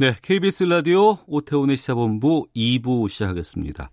[0.00, 3.90] 네, KBS 라디오 오태훈의 시사본부 2부 시작하겠습니다.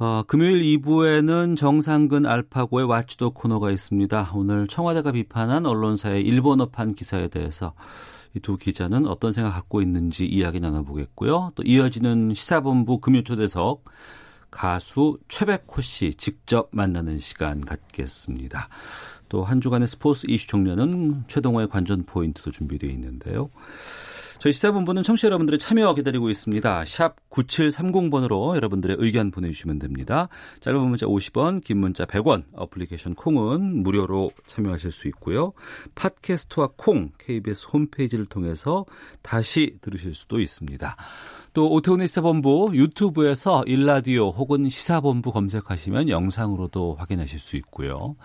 [0.00, 4.32] 어, 금요일 2부에는 정상근 알파고의 와치도 코너가 있습니다.
[4.34, 7.74] 오늘 청와대가 비판한 언론사의 일본어판 기사에 대해서
[8.34, 11.52] 이 두 기자는 어떤 생각 갖고 있는지 이야기 나눠보겠고요.
[11.54, 13.84] 또 이어지는 시사본부 금요초대석
[14.50, 18.68] 가수 최백호 씨 직접 만나는 시간 갖겠습니다.
[19.28, 23.50] 또 한 주간의 스포츠 이슈 정리하는 최동호의 관전 포인트도 준비되어 있는데요.
[24.44, 26.84] 저희 시사본부는 청취자 여러분들의 참여 기다리고 있습니다.
[26.84, 30.28] 샵 9730번으로 여러분들의 의견 보내주시면 됩니다.
[30.60, 35.54] 짧은 문자 50원, 긴 문자 100원, 어플리케이션 콩은 무료로 참여하실 수 있고요.
[35.94, 38.84] 팟캐스트와 콩, KBS 홈페이지를 통해서
[39.22, 40.94] 다시 들으실 수도 있습니다.
[41.54, 48.16] 또 오태훈의 시사본부 유튜브에서 일라디오 혹은 시사본부 검색하시면 영상으로도 확인하실 수 있고요.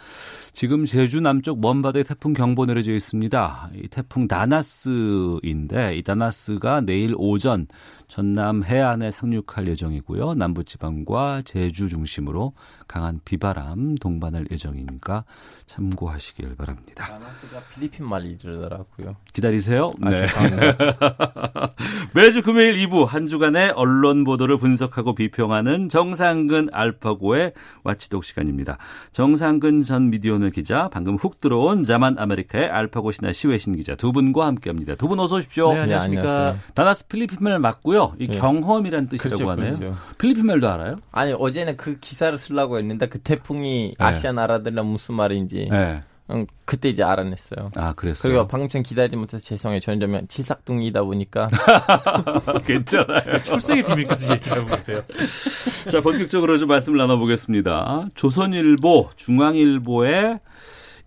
[0.52, 3.69] 지금 제주 남쪽 먼 바다에 태풍 경보 내려져 있습니다.
[3.75, 7.67] 이 태풍 다나스인데 이 다나스가 내일 오전
[8.09, 10.33] 전남 해안에 상륙할 예정이고요.
[10.33, 12.53] 남부지방과 제주 중심으로
[12.88, 15.23] 강한 비바람 동반할 예정이니까
[15.67, 17.05] 참고하시길 바랍니다.
[17.05, 19.15] 다나스가 필리핀 말이더라고요.
[19.31, 19.93] 기다리세요.
[20.02, 20.25] 아, 네.
[22.15, 28.80] 매주 금요일 2부 한 주간의 언론 보도를 분석하고 비평하는 정상근 알파고의 와치독 시간입니다.
[29.11, 34.47] 정상근 전 미디어오늘 기자, 방금 훅 들어온 자만 아메리카의 알파고 신하 시외신 기자 두 분과
[34.47, 34.95] 함께합니다.
[34.95, 35.73] 두 분 어서 오십시오.
[35.73, 36.55] 네, 안녕하십니까.
[36.73, 37.98] 다나스 필리핀말 맞고요.
[38.19, 38.38] 이 네.
[38.38, 39.78] 경험이라는 뜻이라고 그렇죠, 하네요.
[39.78, 39.97] 그렇죠.
[40.17, 40.95] 필리핀 말도 알아요?
[41.11, 44.05] 아니 어제는 그 기사를 쓰려고 했는데 그 태풍이 네.
[44.05, 46.04] 아시아 나라들은 무슨 말인지 네.
[46.32, 47.71] 응, 그때 이제 알아냈어요.
[47.76, 48.32] 아, 그랬어요.
[48.32, 49.80] 그리고 방금 전 기다리지 못해서 죄송해요.
[49.80, 51.48] 저는 좀 치삭둥이다 보니까
[52.67, 53.43] 괜찮아요.
[53.43, 55.02] 출생의 비밀까지 얘기하고 계세요.
[55.92, 58.10] 자, 본격적으로 좀 말씀을 나눠보겠습니다.
[58.14, 60.39] 조선일보, 중앙일보의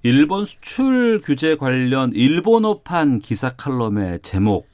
[0.02, 4.66] 일본 수출 규제 관련 일본어판 기사 칼럼의 제목,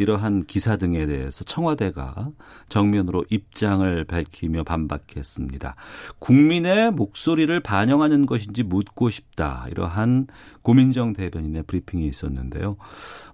[0.00, 2.30] 이러한 기사 등에 대해서 청와대가
[2.70, 5.76] 정면으로 입장을 밝히며 반박했습니다.
[6.18, 9.66] 국민의 목소리를 반영하는 것인지 묻고 싶다.
[9.70, 10.26] 이러한
[10.62, 12.76] 고민정 대변인의 브리핑이 있었는데요.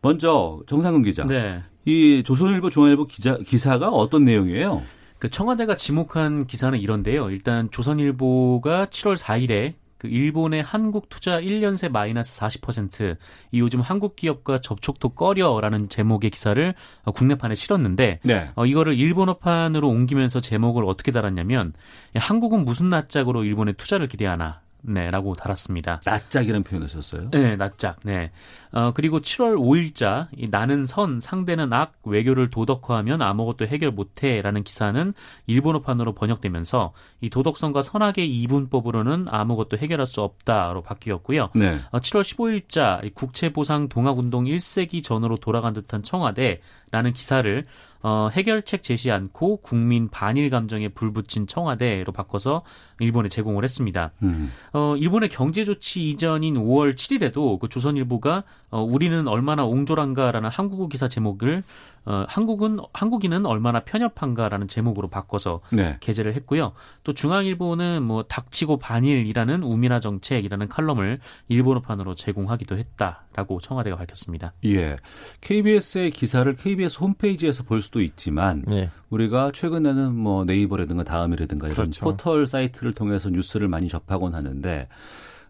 [0.03, 1.25] 먼저 정상근 기자.
[1.25, 1.63] 네.
[1.85, 4.83] 이 조선일보, 중앙일보 기자, 기사가 어떤 내용이에요?
[5.19, 7.31] 그 청와대가 지목한 기사는 이런데요.
[7.31, 9.75] 일단 조선일보가 7월 4일에
[10.07, 13.17] 그 일본의 한국 투자 1년새 마이너스 40%,
[13.51, 18.51] 이 요즘 한국 기업과 접촉도 꺼려라는 제목의 기사를 어, 국내판에 실었는데 네.
[18.55, 21.73] 어, 이거를 일본어판으로 옮기면서 제목을 어떻게 달았냐면
[22.17, 26.01] 야, 한국은 무슨 낯짝으로 일본에 투자를 기대하나 네라고 달았습니다.
[26.05, 27.31] 낯짝이라는 표현을 썼어요.
[27.31, 27.99] 네, 낯짝.
[28.05, 28.31] 네.
[28.73, 35.15] 어, 그리고 7월 5일자, 이 나는 선, 상대는 악, 외교를 도덕화하면 아무것도 해결 못해라는 기사는
[35.47, 41.51] 일본어판으로 번역되면서 이 도덕성과 선악의 이분법으로는 아무것도 해결할 수 없다로 바뀌었고요.
[41.55, 41.81] 네.
[41.91, 47.65] 어, 7월 15일자, 이 국채 보상 동학 운동 1세기 전으로 돌아간 듯한 청와대라는 기사를
[48.03, 52.63] 어, 해결책 제시 않고 국민 반일 감정에 불붙인 청와대로 바꿔서
[53.01, 54.13] 일본에 제공을 했습니다.
[54.23, 54.53] 음.
[54.73, 61.09] 어, 일본의 경제 조치 이전인 5월 7일에도 그 조선일보가 어, 우리는 얼마나 옹졸한가라는 한국어 기사
[61.09, 61.63] 제목을
[62.07, 65.97] 어, 한국은 한국인은 얼마나 편협한가라는 제목으로 바꿔서 네.
[65.99, 66.73] 게재를 했고요.
[67.03, 71.19] 또 중앙일보는 뭐 닥치고 반일이라는 우미나 정책이라는 칼럼을
[71.49, 74.53] 일본어판으로 제공하기도 했다라고 청와대가 밝혔습니다.
[74.65, 74.97] 예.
[75.41, 78.89] KBS의 기사를 KBS 홈페이지에서 볼 수도 있지만 네.
[79.11, 82.05] 우리가 최근에는 뭐 네이버라든가 다음이라든가 이런 그렇죠.
[82.05, 84.89] 포털 사이트를 통해서 뉴스를 많이 접하곤 하는데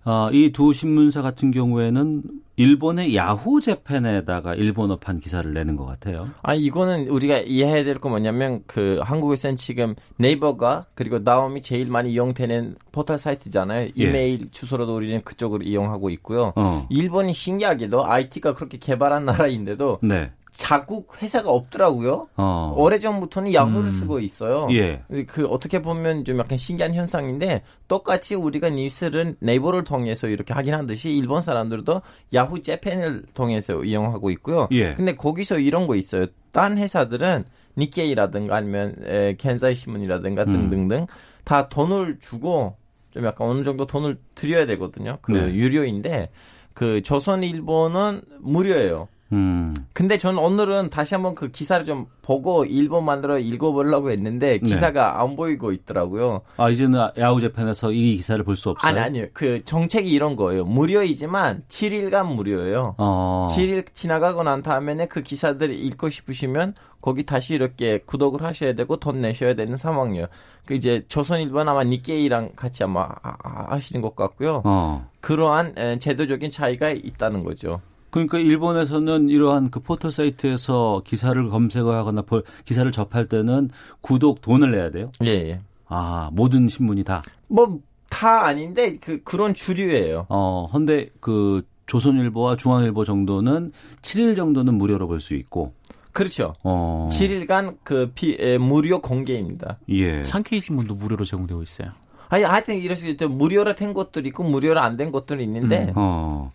[0.07, 2.23] 어, 이두 신문사 같은 경우에는
[2.55, 6.27] 일본의 야후 재팬에다가 일본어판 기사를 내는 것 같아요.
[6.43, 12.77] 아니 이거는 우리가 이해해야 될거 뭐냐면 그 한국에서는 지금 네이버가 그리고 다음이 제일 많이 이용되는
[12.93, 13.89] 포털 사이트잖아요.
[13.99, 14.05] 예.
[14.05, 16.53] 이메일 주소로도 우리는 그쪽으로 이용하고 있고요.
[16.55, 16.87] 어.
[16.89, 20.31] 일본이 신기하게도 IT가 그렇게 개발한 나라인데도 네.
[20.57, 22.29] 자국 회사가 없더라고요.
[22.37, 22.75] 어.
[22.77, 23.91] 오래전부터는 야후를 음.
[23.91, 24.69] 쓰고 있어요.
[24.73, 25.03] 예.
[25.27, 31.11] 그 어떻게 보면 좀 약간 신기한 현상인데 똑같이 우리가 뉴스를 네이버를 통해서 이렇게 하긴 하듯이
[31.11, 32.01] 일본 사람들도
[32.35, 34.69] 야후 재팬을 통해서 이용하고 있고요.
[34.73, 34.95] 예.
[34.95, 36.27] 근데 거기서 이런 거 있어요.
[36.53, 37.45] 딴 회사들은
[37.77, 40.53] 니케이라든가 아니면 에, 겐사이 신문이라든가 음.
[40.53, 41.07] 등등등
[41.45, 42.77] 다 돈을 주고
[43.11, 45.19] 좀 약간 어느 정도 돈을 드려야 되거든요.
[45.21, 45.55] 그 네.
[45.55, 46.31] 유료인데
[46.73, 49.09] 그 조선일보는 무료예요.
[49.33, 49.75] 음.
[49.93, 54.59] 근데 저는 오늘은 다시 한번 그 기사를 좀 보고 일본만으로 읽어보려고 했는데 네.
[54.59, 56.43] 기사가 안 보이고 있더라고요.
[56.57, 58.91] 아 이제는 야후 재팬에서 이 기사를 볼 수 없어요.
[58.91, 59.27] 아니 아니요.
[59.33, 60.65] 그 정책이 이런 거예요.
[60.65, 62.95] 무료이지만 7일간 무료예요.
[62.99, 63.47] 어.
[63.51, 69.21] 7일 지나가고 난 다음에는 그 기사들을 읽고 싶으시면 거기 다시 이렇게 구독을 하셔야 되고 돈
[69.21, 70.27] 내셔야 되는 상황이에요.
[70.65, 74.63] 그 이제 조선일보나 아마 니케이랑 같이 아마 하- 하- 하시는 것 같고요.
[74.65, 75.09] 어.
[75.21, 77.81] 그러한 에, 제도적인 차이가 있다는 거죠.
[78.17, 83.69] 그러니까 일본에서는 이러한 그 포털 사이트에서 기사를 검색하거나 볼- 기사를 접할 때는
[84.01, 85.07] 구독 돈을 내야 돼요.
[85.25, 85.31] 예.
[85.31, 85.61] 예.
[85.87, 87.23] 아 모든 신문이 다.
[87.49, 87.79] 뭐
[88.09, 90.27] 다 아닌데 그 그런 주류예요.
[90.29, 95.73] 어, 헌데 그 조선일보와 중앙일보 정도는 7일 정도는 무료로 볼 수 있고.
[96.13, 96.55] 그렇죠.
[96.63, 97.11] 어.
[97.13, 99.79] 7일간 그 피, 에, 무료 공개입니다.
[99.91, 100.25] 예.
[100.25, 101.91] 상케이 신문도 무료로 제공되고 있어요.
[102.29, 103.29] 아니, 하여튼 이럴 수 있죠.
[103.29, 106.53] 무료로 된 것들이 있고 무료로 안 된 것들이 있는데 어.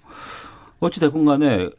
[0.81, 1.69] 어찌됐건 간에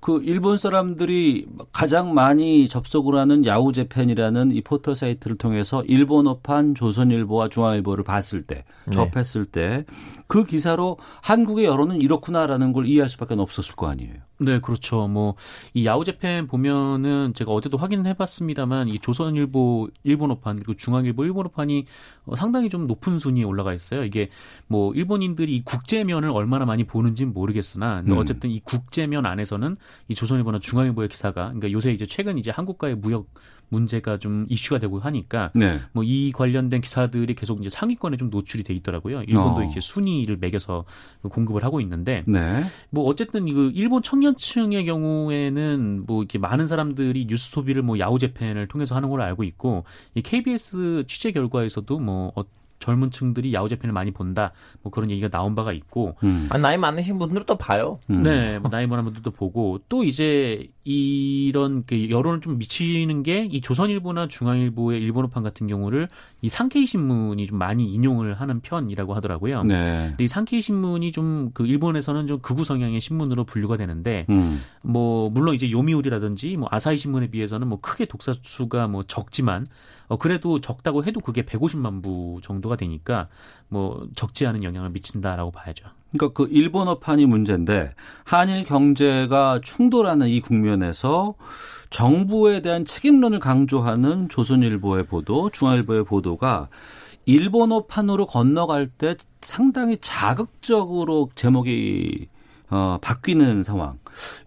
[0.00, 7.48] 그 일본 사람들이 가장 많이 접속을 하는 야후 재팬이라는 이 포털 사이트를 통해서 일본어판 조선일보와
[7.48, 8.92] 중앙일보를 봤을 때, 네.
[8.92, 9.84] 접했을 때
[10.26, 14.14] 그 기사로 한국의 여론은 이렇구나라는 걸 이해할 수밖에 없었을 거 아니에요.
[14.38, 15.08] 네, 그렇죠.
[15.08, 15.36] 뭐
[15.74, 21.86] 이 야후재팬 보면은 제가 어제도 확인해 봤습니다만 이 조선일보 일본어판 그리고 중앙일보 일본어판이
[22.26, 24.04] 어, 상당히 좀 높은 순위에 올라가 있어요.
[24.04, 24.30] 이게
[24.66, 28.16] 뭐 일본인들이 이 국제면을 얼마나 많이 보는지는 모르겠으나 음.
[28.16, 29.76] 어쨌든 이 국제면 안에서는
[30.08, 33.26] 이 조선일보나 중앙일보의 기사가 그러니까 요새 이제 최근 이제 한국과의 무역
[33.68, 35.80] 문제가 좀 이슈가 되고 하니까 네.
[35.92, 39.22] 뭐이 관련된 기사들이 계속 이제 상위권에 좀 노출이 돼 있더라고요.
[39.22, 39.64] 일본도 어.
[39.64, 40.84] 이제 순위를 매겨서
[41.22, 42.62] 공급을 하고 있는데 네.
[42.90, 48.68] 뭐 어쨌든 이거 일본 청년층의 경우에는 뭐 이렇게 많은 사람들이 뉴스 소비를 뭐 야후 재팬을
[48.68, 49.84] 통해서 하는 걸로 알고 있고
[50.14, 52.44] 이 KBS 취재 결과에서도 뭐 어,
[52.78, 54.52] 젊은 층들이 야후 재팬을 많이 본다
[54.82, 56.46] 뭐 그런 얘기가 나온 바가 있고 음.
[56.50, 57.98] 아, 나이 많으신 분들도 봐요.
[58.10, 58.22] 음.
[58.22, 63.60] 네, 뭐 나이 많은 분들도 보고 또 이제 이런 그 여론을 좀 미치는 게 이
[63.60, 66.08] 조선일보나 중앙일보의 일본어판 같은 경우를
[66.42, 69.62] 이 상케이 신문이 좀 많이 인용을 하는 편이라고 하더라고요.
[69.64, 70.06] 네.
[70.08, 74.62] 근데 이 상케이 신문이 좀 그 일본에서는 좀 극우 성향의 신문으로 분류가 되는데 음.
[74.82, 79.66] 뭐 물론 이제 요미우리라든지 뭐 아사히 신문에 비해서는 뭐 크게 독자 수가 뭐 적지만
[80.08, 83.28] 어 그래도 적다고 해도 그게 150만 부 정도가 되니까
[83.68, 85.86] 뭐 적지 않은 영향을 미친다라고 봐야죠.
[86.12, 87.94] 그러니까 그 일본어판이 문제인데
[88.24, 91.34] 한일 경제가 충돌하는 이 국면에서
[91.90, 96.68] 정부에 대한 책임론을 강조하는 조선일보의 보도, 중앙일보의 보도가
[97.26, 102.28] 일본어판으로 건너갈 때 상당히 자극적으로 제목이
[102.70, 103.98] 어, 바뀌는 상황.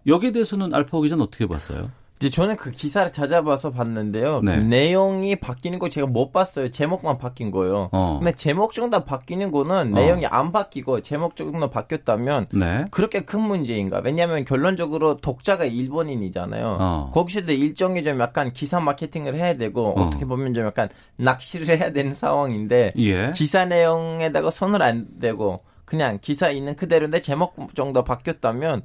[0.08, 1.88] 여기에 대해서는 알파 기자는 어떻게 봤어요?
[2.20, 4.42] 이제 저는 그 기사를 찾아봐서 봤는데요.
[4.44, 4.58] 네.
[4.58, 6.70] 그 내용이 바뀌는 거 제가 못 봤어요.
[6.70, 7.88] 제목만 바뀐 거예요.
[7.94, 8.18] 어.
[8.20, 10.00] 근데 제목 정도 바뀌는 거는 어.
[10.00, 12.86] 내용이 안 바뀌고 제목 정도 바뀌었다면 네.
[12.92, 14.02] 그렇게 큰 문제인가?
[14.04, 16.78] 왜냐하면 결론적으로 독자가 일본인이잖아요.
[16.82, 17.10] 어.
[17.14, 20.02] 거기서도 일종의 좀 약간 기사 마케팅을 해야 되고 어.
[20.02, 20.10] 어.
[20.10, 23.32] 떻게 보면 좀 약간 낚시를 해야 되는 상황인데 예.
[23.34, 28.84] 기사 내용에다가 손을 안 대고 그냥 기사 있는 그대로인데 제목 정도 바뀌었다면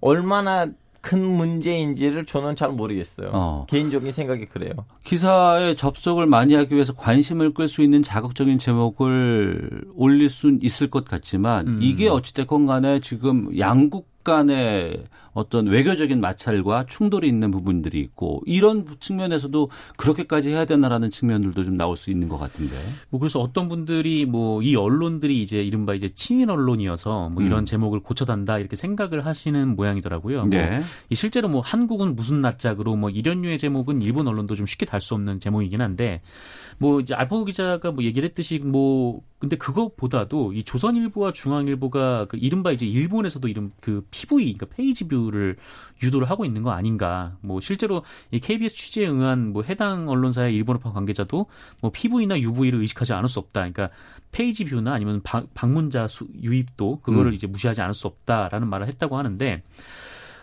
[0.00, 0.66] 얼마나
[1.02, 3.30] 큰 문제인지를 저는 잘 모르겠어요.
[3.32, 3.66] 어.
[3.68, 4.72] 개인적인 생각이 그래요.
[5.04, 11.04] 기사에 접속을 많이 하기 위해서 관심을 끌 수 있는 자극적인 제목을 올릴 수 있을 것
[11.04, 11.78] 같지만 음.
[11.82, 15.04] 이게 어찌됐건 간에 지금 양국 간의
[15.34, 21.96] 어떤 외교적인 마찰과 충돌이 있는 부분들이 있고 이런 측면에서도 그렇게까지 해야 되나라는 측면들도 좀 나올
[21.96, 22.76] 수 있는 것 같은데.
[23.08, 27.64] 뭐 그래서 어떤 분들이 뭐 이 언론들이 이제 이른바 이제 친일 언론이어서 뭐 이런 음.
[27.64, 30.46] 제목을 고쳐 단다 이렇게 생각을 하시는 모양이더라고요.
[30.46, 30.68] 네.
[30.68, 35.02] 뭐이 실제로 뭐 한국은 무슨 낯짝으로 뭐 이런 류의 제목은 일본 언론도 좀 쉽게 달
[35.02, 36.22] 수 없는 제목이긴 한데
[36.82, 42.72] 뭐 이제 알파고 기자가 뭐 얘기를 했듯이 뭐 근데 그것보다도 이 조선일보와 중앙일보가 그 이른바
[42.72, 45.56] 이제 일본에서도 이름 그 PV 그러니까 page view를
[46.02, 47.36] 유도를 하고 있는 거 아닌가.
[47.40, 51.46] 뭐 실제로 이 KBS 취재에 응한 뭐 해당 언론사의 일본어판 관계자도
[51.80, 53.60] 뭐 PV나 UV를 의식하지 않을 수 없다.
[53.60, 53.90] 그러니까
[54.32, 57.34] page view나 아니면 방, 방문자 수, 유입도 그거를 음.
[57.34, 59.62] 이제 무시하지 않을 수 없다라는 말을 했다고 하는데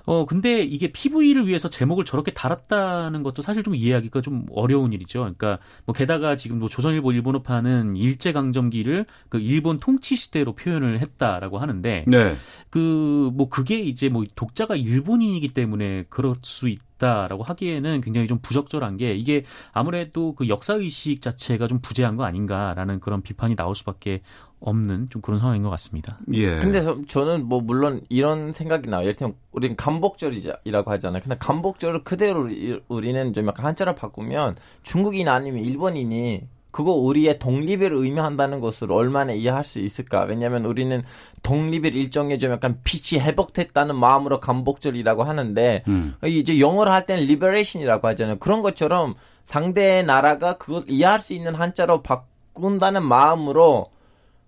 [0.05, 5.19] 어, 근데 이게 PV를 위해서 제목을 저렇게 달았다는 것도 사실 좀 이해하기가 좀 어려운 일이죠.
[5.19, 11.59] 그러니까 뭐 게다가 지금 뭐 조선일보 일본어판은 일제 강점기를 그 일본 통치 시대로 표현을 했다라고
[11.59, 12.35] 하는데 네.
[12.69, 19.13] 그뭐 그게 이제 뭐 독자가 일본인이기 때문에 그럴 수 있다라고 하기에는 굉장히 좀 부적절한 게
[19.15, 24.21] 이게 아무래도 그 역사 의식 자체가 좀 부재한 거 아닌가라는 그런 비판이 나올 수밖에
[24.61, 26.17] 없는 좀 그런 상황인 것 같습니다.
[26.33, 26.43] 예.
[26.57, 29.01] 근데 저, 저는 뭐 물론 이런 생각이 나요.
[29.03, 31.21] 예를 들면 우리는 간복절이라고 하잖아요.
[31.21, 37.93] 근데 간복절을 그대로 이- 우리는 좀 약간 한자로 바꾸면 중국인 아니면 일본인이 그거 우리의 독립을
[37.93, 40.23] 의미한다는 것을 얼마나 이해할 수 있을까?
[40.25, 41.01] 왜냐하면 우리는
[41.41, 46.13] 독립을 일종의 좀 약간 빛이 회복됐다는 마음으로 감복절이라고 하는데 음.
[46.25, 48.37] 이제 영어로 할 때는 liberation이라고 하잖아요.
[48.37, 53.87] 그런 것처럼 상대의 나라가 그걸 이해할 수 있는 한자로 바꾼다는 마음으로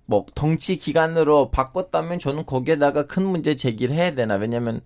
[0.05, 4.35] 뭐 덩치 기간으로 바꿨다면 저는 거기에다가 큰 문제 제기를 해야 되나?
[4.35, 4.81] 왜냐면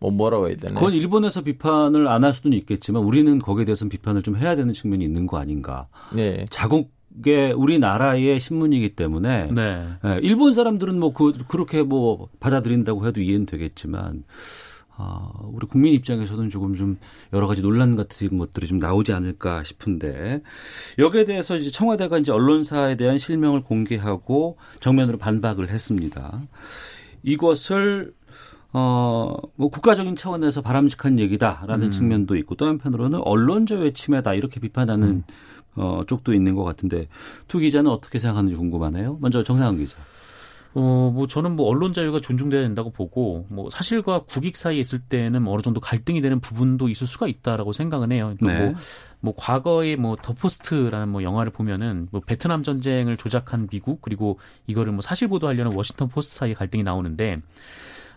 [0.00, 0.74] 뭐 뭐라고 해야 되나?
[0.74, 5.04] 그건 일본에서 비판을 안 할 수는 있겠지만 우리는 거기에 대해서는 비판을 좀 해야 되는 측면이
[5.04, 5.86] 있는 거 아닌가.
[6.12, 6.46] 네.
[6.50, 9.86] 자국의 우리나라의 신문이기 때문에 네.
[10.04, 14.24] 예, 일본 사람들은 뭐 그, 그렇게 뭐 받아들인다고 해도 이해는 되겠지만
[14.96, 16.98] 아, 우리 국민 입장에서는 조금 좀
[17.32, 20.42] 여러 가지 논란 같은 것들이 좀 나오지 않을까 싶은데
[20.98, 26.40] 여기에 대해서 이제 청와대가 이제 언론사에 대한 실명을 공개하고 정면으로 반박을 했습니다.
[27.22, 28.14] 이것을
[28.72, 35.22] 어, 뭐 국가적인 차원에서 바람직한 얘기다라는 측면도 있고 또 한편으로는 언론 자유의 침해다 이렇게 비판하는
[35.76, 37.08] 어, 쪽도 있는 것 같은데
[37.48, 39.18] 두 기자는 어떻게 생각하는지 궁금하네요.
[39.20, 39.98] 먼저 정상훈 기자.
[40.76, 45.42] 어, 뭐 저는 뭐 언론 자유가 존중돼야 된다고 보고 뭐 사실과 국익 사이에 있을 때는
[45.42, 48.34] 뭐 어느 정도 갈등이 되는 부분도 있을 수가 있다라고 생각은 해요.
[48.36, 48.70] 그러니까 네.
[48.70, 48.80] 뭐,
[49.20, 54.92] 뭐 과거에 뭐 더 포스트라는 뭐 영화를 보면은 뭐 베트남 전쟁을 조작한 미국 그리고 이거를
[54.92, 57.40] 뭐 사실 보도하려는 워싱턴 포스트 사이에 갈등이 나오는데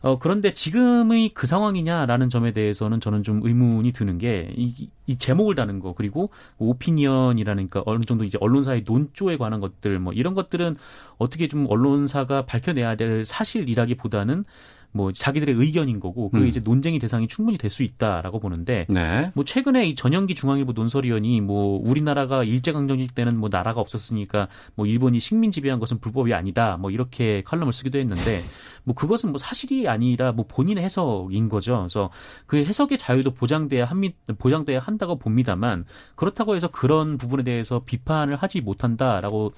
[0.01, 5.55] 어, 그런데 지금의 그 상황이냐라는 점에 대해서는 저는 좀 의문이 드는 게, 이, 이 제목을
[5.55, 10.75] 다는 거, 그리고 오피니언이라는, 그러니까 어느 정도 이제 언론사의 논조에 관한 것들, 뭐 이런 것들은
[11.17, 14.45] 어떻게 좀 언론사가 밝혀내야 될 사실이라기보다는
[14.91, 16.47] 뭐 자기들의 의견인 거고, 그 음.
[16.47, 19.31] 이제 논쟁의 대상이 충분히 될 수 있다라고 보는데, 네.
[19.35, 25.19] 뭐 최근에 이 전영기 중앙일보 논설위원이 뭐 우리나라가 일제강점기 때는 뭐 나라가 없었으니까 뭐 일본이
[25.19, 28.41] 식민 지배한 것은 불법이 아니다 뭐 이렇게 칼럼을 쓰기도 했는데
[28.85, 31.79] 뭐 그것은 뭐 사실이 아니라 뭐 본인의 해석인 거죠.
[31.79, 32.09] 그래서
[32.45, 38.61] 그 해석의 자유도 보장돼야 합니 보장돼야 한다고 봅니다만 그렇다고 해서 그런 부분에 대해서 비판을 하지
[38.61, 39.53] 못한다라고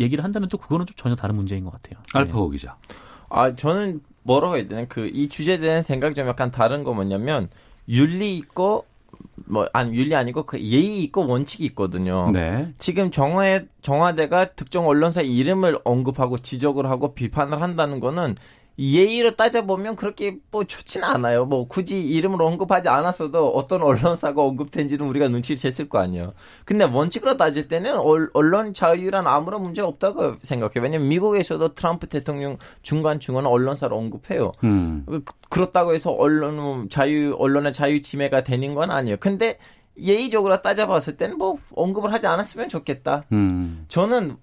[0.00, 2.02] 얘기를 한다면 또 그거는 좀 전혀 다른 문제인 것 같아요.
[2.12, 2.18] 네.
[2.18, 2.76] 알파고 기자.
[3.30, 7.48] 아 저는 뭐라고 해야 되나 그 이 주제에 대한 생각이 좀 약간 다른 거 뭐냐면
[7.88, 8.86] 윤리 있고
[9.46, 12.30] 뭐 아니 윤리 아니고 그 예의 있고 원칙이 있거든요.
[12.32, 12.72] 네.
[12.78, 18.36] 지금 정화에 정화대가 특정 언론사 이름을 언급하고 지적을 하고 비판을 한다는 거는
[18.78, 21.44] 예의로 따져보면 그렇게 뭐 좋지는 않아요.
[21.44, 26.32] 뭐 굳이 이름을 언급하지 않았어도 어떤 언론사가 언급된지는 우리가 눈치를 챘을 거 아니에요.
[26.64, 30.82] 근데 원칙으로 따질 때는 얼- 언론 자유란 아무런 문제 없다고 생각해요.
[30.82, 34.52] 왜냐면 미국에서도 트럼프 대통령 중간중간 언론사를 언급해요.
[34.64, 35.04] 음.
[35.06, 39.18] 그- 그렇다고 해서 언론 자유 언론의 자유 침해가 되는 건 아니에요.
[39.20, 39.58] 근데
[40.00, 43.24] 예의적으로 따져봤을 때는 뭐 언급을 하지 않았으면 좋겠다.
[43.32, 43.84] 음.
[43.88, 44.36] 저는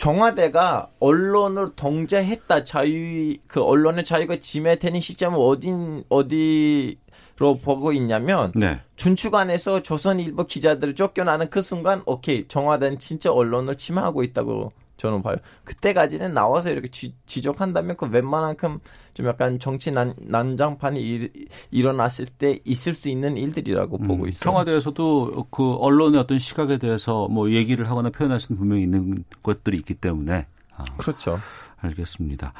[0.00, 6.98] 정화대가 언론을 통제했다 자유 그 언론의 자유가 침해되는 시점은 어딘 어디
[7.36, 8.80] 로 보고 있냐면 네.
[8.96, 15.36] 준축안에서 조선일보 기자들을 쫓겨나는 그 순간 오케이 정화대는 진짜 언론을 침해하고 있다고 저는 봐요.
[15.64, 18.80] 그때까지는 나와서 이렇게 지, 지적한다면 그 웬만한큼
[19.14, 21.32] 좀 약간 정치 난, 난장판이 일,
[21.70, 24.40] 일어났을 때 있을 수 있는 일들이라고 보고 있어요.
[24.40, 29.94] 청와대에서도 그 언론의 어떤 시각에 대해서 뭐 얘기를 하거나 표현할 수는 분명히 있는 것들이 있기
[29.94, 31.38] 때문에 아, 그렇죠.
[31.80, 32.54] 알겠습니다.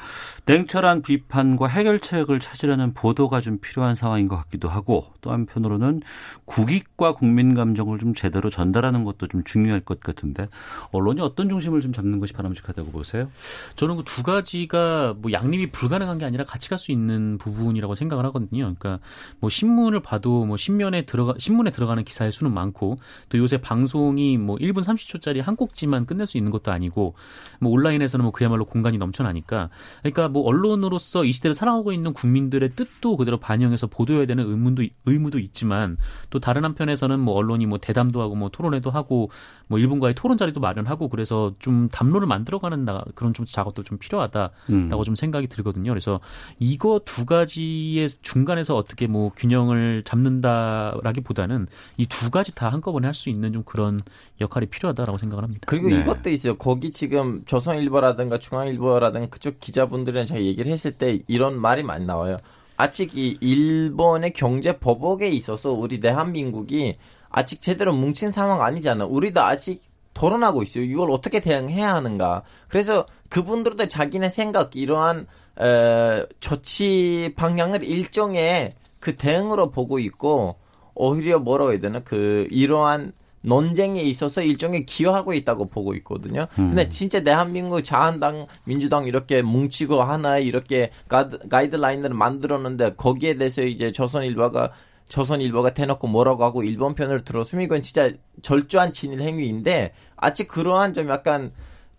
[0.45, 6.01] 냉철한 비판과 해결책을 찾으려는 보도가 좀 필요한 상황인 것 같기도 하고 또 한편으로는
[6.45, 10.47] 국익과 국민 감정을 좀 제대로 전달하는 것도 좀 중요할 것 같은데
[10.91, 13.31] 언론이 어떤 중심을 좀 잡는 것이 바람직하다고 보세요?
[13.75, 18.25] 저는 그 두 가지가 뭐 양립이 불가능한 게 아니라 같이 갈 수 있는 부분이라고 생각을
[18.25, 18.59] 하거든요.
[18.59, 18.99] 그러니까
[19.39, 22.97] 뭐 신문을 봐도 뭐 신면에 들어가 신문에 들어가는 기사의 수는 많고
[23.29, 27.13] 또 요새 방송이 뭐 1분 30초짜리 한 꼭지만 끝낼 수 있는 것도 아니고
[27.59, 29.69] 뭐 온라인에서는 뭐 그야말로 공간이 넘 쳐나니까.
[30.01, 35.39] 그러니까 뭐 언론으로서 이 시대를 살아가고 있는 국민들의 뜻도 그대로 반영해서 보도해야 되는 의문도 의무도
[35.39, 35.97] 있지만
[36.29, 39.29] 또 다른 한편에서는 뭐 언론이 뭐 대담도 하고 뭐 토론회도 하고
[39.71, 44.51] 뭐 일본과의 토론 자리도 마련하고 그래서 좀 담론을 만들어가는 나- 그런 좀 작업도 좀 필요하다라고
[44.69, 44.89] 음.
[45.05, 45.89] 좀 생각이 들거든요.
[45.89, 46.19] 그래서
[46.59, 53.29] 이거 두 가지의 중간에서 어떻게 뭐 균형을 잡는다라기보다는 이 두 가지 다 한꺼번에 할 수
[53.29, 54.01] 있는 좀 그런
[54.41, 55.61] 역할이 필요하다라고 생각을 합니다.
[55.67, 56.01] 그리고 네.
[56.01, 56.57] 이것도 있어요.
[56.57, 62.37] 거기 지금 조선일보라든가 중앙일보라든가 그쪽 기자분들이랑 제가 얘기를 했을 때 이런 말이 많이 나와요.
[62.77, 66.97] 아직 이 일본의 경제 보복에 있어서 우리 대한민국이
[67.31, 69.05] 아직 제대로 뭉친 상황 아니잖아.
[69.05, 69.81] 우리도 아직
[70.13, 70.83] 토론하고 있어요.
[70.83, 72.43] 이걸 어떻게 대응해야 하는가.
[72.67, 75.27] 그래서 그분들도 자기네 생각 이러한
[75.59, 80.57] 에, 조치 방향을 일종의 그 대응으로 보고 있고
[80.93, 86.45] 오히려 뭐라고 해야 되나 그 이러한 논쟁에 있어서 일종의 기여하고 있다고 보고 있거든요.
[86.55, 93.91] 근데 진짜 대한민국 자한당, 민주당 이렇게 뭉치고 하나의 이렇게 가드, 가이드라인을 만들었는데 거기에 대해서 이제
[93.91, 94.71] 조선일보가
[95.11, 101.09] 조선일보가 대놓고 뭐라고 하고 일본 편을 들었으면 이건 진짜 절조한 진일 행위인데 아직 그러한 좀
[101.09, 101.51] 약간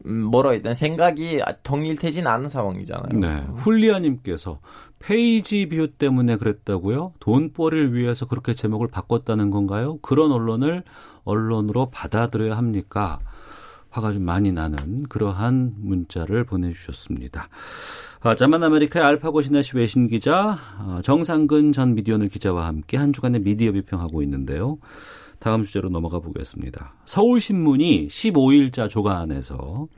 [0.06, 3.20] 음, 뭐라 되나 생각이 동일되진 않은 상황이잖아요.
[3.20, 3.44] 네.
[3.58, 4.60] 훌리아님께서
[4.98, 7.12] page view 때문에 그랬다고요?
[7.20, 9.98] 돈벌이를 위해서 그렇게 제목을 바꿨다는 건가요?
[9.98, 10.82] 그런 언론을
[11.24, 13.20] 언론으로 받아들여야 합니까?
[13.92, 17.48] 화가 좀 많이 나는 그러한 문자를 보내주셨습니다.
[18.22, 23.42] 아, 자만 아메리카의 알파고 시나시 외신 기자 아, 정상근 전 미디어오늘 기자와 함께 한 주간의
[23.42, 24.78] 미디어 비평하고 있는데요.
[25.38, 26.94] 다음 주제로 넘어가 보겠습니다.
[27.04, 29.88] 서울신문이 15일자 조간에서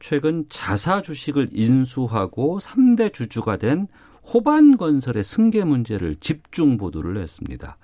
[0.00, 3.86] 최근 자사 주식을 인수하고 3대 주주가 된
[4.32, 7.76] 호반건설의 승계 문제를 집중 보도를 했습니다.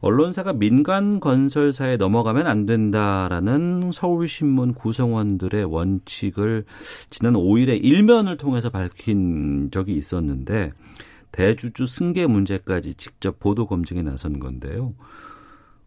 [0.00, 6.64] 언론사가 민간 건설사에 넘어가면 안 된다라는 서울신문 구성원들의 원칙을
[7.10, 10.72] 지난 5일에 일면을 통해서 밝힌 적이 있었는데
[11.32, 14.94] 대주주 승계 문제까지 직접 보도 검증에 나선 건데요.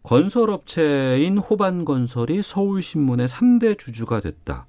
[0.04, 4.66] 건설업체인 호반건설이 서울신문의 3대 주주가 됐다.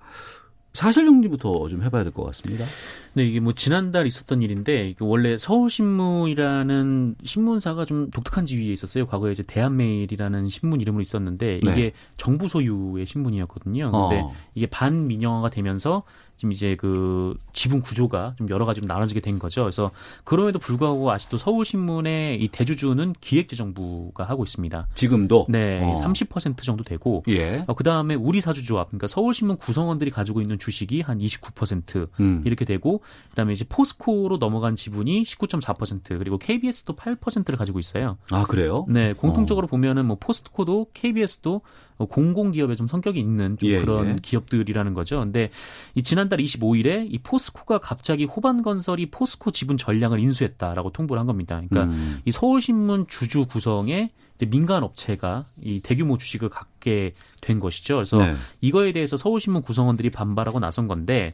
[0.75, 2.65] 사실 정리부터 좀 해봐야 될 것 같습니다.
[3.13, 9.07] 네, 이게 뭐 지난달 있었던 일인데 원래 서울신문이라는 신문사가 좀 독특한 지위에 있었어요.
[9.07, 11.91] 과거에 이제 대한메일이라는 신문 이름으로 있었는데 이게 네.
[12.17, 13.91] 정부 소유의 신문이었거든요.
[13.91, 14.33] 근데 어.
[14.53, 16.03] 이게 반민영화가 되면서
[16.37, 19.61] 지금 이제 그 지분 구조가 좀 여러 가지로 나눠지게 된 거죠.
[19.61, 19.91] 그래서
[20.23, 24.87] 그럼에도 불구하고 아직도 서울신문의 이 대주주는 기획재정부가 하고 있습니다.
[24.93, 25.95] 지금도 네, 어.
[26.01, 27.63] 30% 정도 되고 예.
[27.67, 32.41] 어, 그 다음에 우리 사주조합, 그러니까 서울신문 구성원들이 가지고 있는 주식이 한 29% 음.
[32.45, 32.99] 이렇게 되고,
[33.29, 38.17] 그 다음에 이제 포스코로 넘어간 지분이 19.4% 그리고 KBS도 8%를 가지고 있어요.
[38.31, 38.85] 아 그래요?
[38.89, 39.13] 네, 어.
[39.13, 41.61] 공통적으로 보면은 뭐 포스코도 KBS도
[41.97, 44.15] 공공기업에 좀 성격이 있는 좀 예, 그런 예.
[44.21, 45.19] 기업들이라는 거죠.
[45.19, 45.49] 근데
[45.93, 51.61] 이 지난달 25일에 이 포스코가 갑자기 호반건설이 포스코 지분 전량을 인수했다라고 통보를 한 겁니다.
[51.67, 52.21] 그러니까 음.
[52.25, 54.09] 이 서울신문 주주 구성에
[54.47, 57.95] 민간 업체가 이 대규모 주식을 갖게 된 것이죠.
[57.95, 58.35] 그래서 네.
[58.59, 61.31] 이거에 대해서 서울신문 구성원들이 반발하고 나선 건데,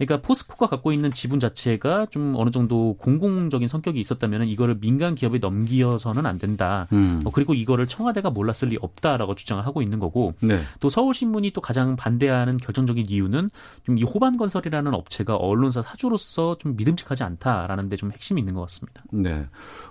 [0.00, 5.38] 그러니까 포스코가 갖고 있는 지분 자체가 좀 어느 정도 공공적인 성격이 있었다면 이거를 민간 기업에
[5.38, 6.86] 넘기어서는 안 된다.
[6.92, 7.20] 음.
[7.24, 10.62] 어, 그리고 이거를 청와대가 몰랐을 리 없다라고 주장을 하고 있는 거고, 네.
[10.80, 13.50] 또 서울신문이 또 가장 반대하는 결정적인 이유는
[13.86, 19.02] 좀 이 호반건설이라는 업체가 언론사 사주로서 좀 믿음직하지 않다라는 데 좀 핵심이 있는 것 같습니다.
[19.12, 19.44] 네.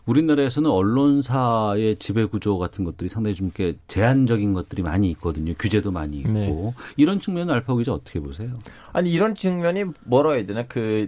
[0.08, 5.54] 우리나라에서는 언론사의 지배 구조 같은 것들이 상당히 좀 이렇게 제한적인 것들이 많이 있거든요.
[5.60, 6.32] 규제도 많이 있고.
[6.32, 6.74] 네.
[6.98, 8.52] 이런 측면은 알파 기자 어떻게 보세요?
[8.94, 11.08] 아니 이런 측면이 뭐라 해야 되나 그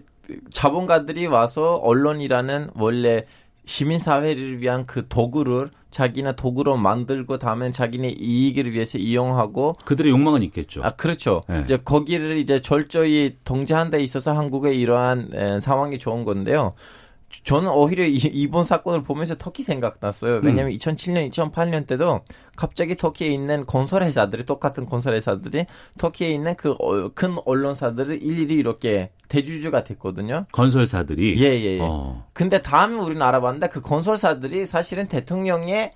[0.49, 3.25] 자본가들이 와서 언론이라는 원래
[3.65, 10.41] 시민 사회를 위한 그 도구를 자기네 도구로 만들고 다음에 자기네 이익을 위해서 이용하고 그들의 욕망은
[10.43, 10.81] 있겠죠.
[10.83, 11.43] 아 그렇죠.
[11.47, 11.61] 네.
[11.61, 16.73] 이제 거기를 이제 철저히 통제한 데 있어서 한국의 이러한 에, 상황이 좋은 건데요.
[17.43, 20.41] 저는 오히려 이, 이번 사건을 보면서 터키 생각났어요.
[20.43, 22.21] 왜냐하면 2007년, 2008년 때도
[22.55, 25.65] 갑자기 터키에 있는 건설 회사들이 똑같은 건설 회사들이
[25.97, 26.75] 터키에 있는 그
[27.15, 30.45] 큰 언론사들을 일일이 이렇게 대주주가 됐거든요.
[30.51, 31.41] 건설사들이.
[31.41, 31.79] 예예예.
[31.81, 32.25] 어.
[32.33, 35.93] 근데 다음에 우리는 알아봤는데 그 건설사들이 사실은 대통령의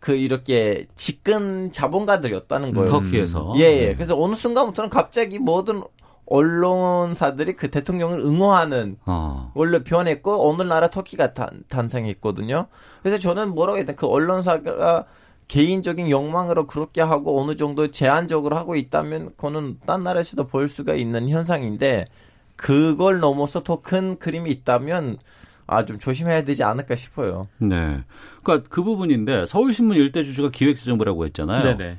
[0.00, 2.90] 그 이렇게 직근 자본가들이었다는 거예요.
[2.90, 3.54] 터키에서.
[3.56, 3.86] 예, 예.
[3.86, 3.94] 네.
[3.94, 5.82] 그래서 어느 순간부터는 갑자기 모든
[6.26, 9.50] 언론사들이 그 대통령을 응원하는 어.
[9.54, 12.66] 원래 변했고 오늘나라 터키가 탄, 탄생했거든요.
[13.02, 15.04] 그래서 저는 뭐라고 해야 되나 그 언론사가
[15.48, 21.28] 개인적인 욕망으로 그렇게 하고 어느 정도 제한적으로 하고 있다면 그거는 딴 나라에서도 볼 수가 있는
[21.28, 22.06] 현상인데
[22.56, 25.18] 그걸 넘어서 더 큰 그림이 있다면
[25.66, 27.48] 아 좀 조심해야 되지 않을까 싶어요.
[27.58, 28.02] 네.
[28.42, 31.76] 그러니까 그 부분인데 서울신문 일대 주주가 기획재정부라고 했잖아요.
[31.76, 31.98] 네네.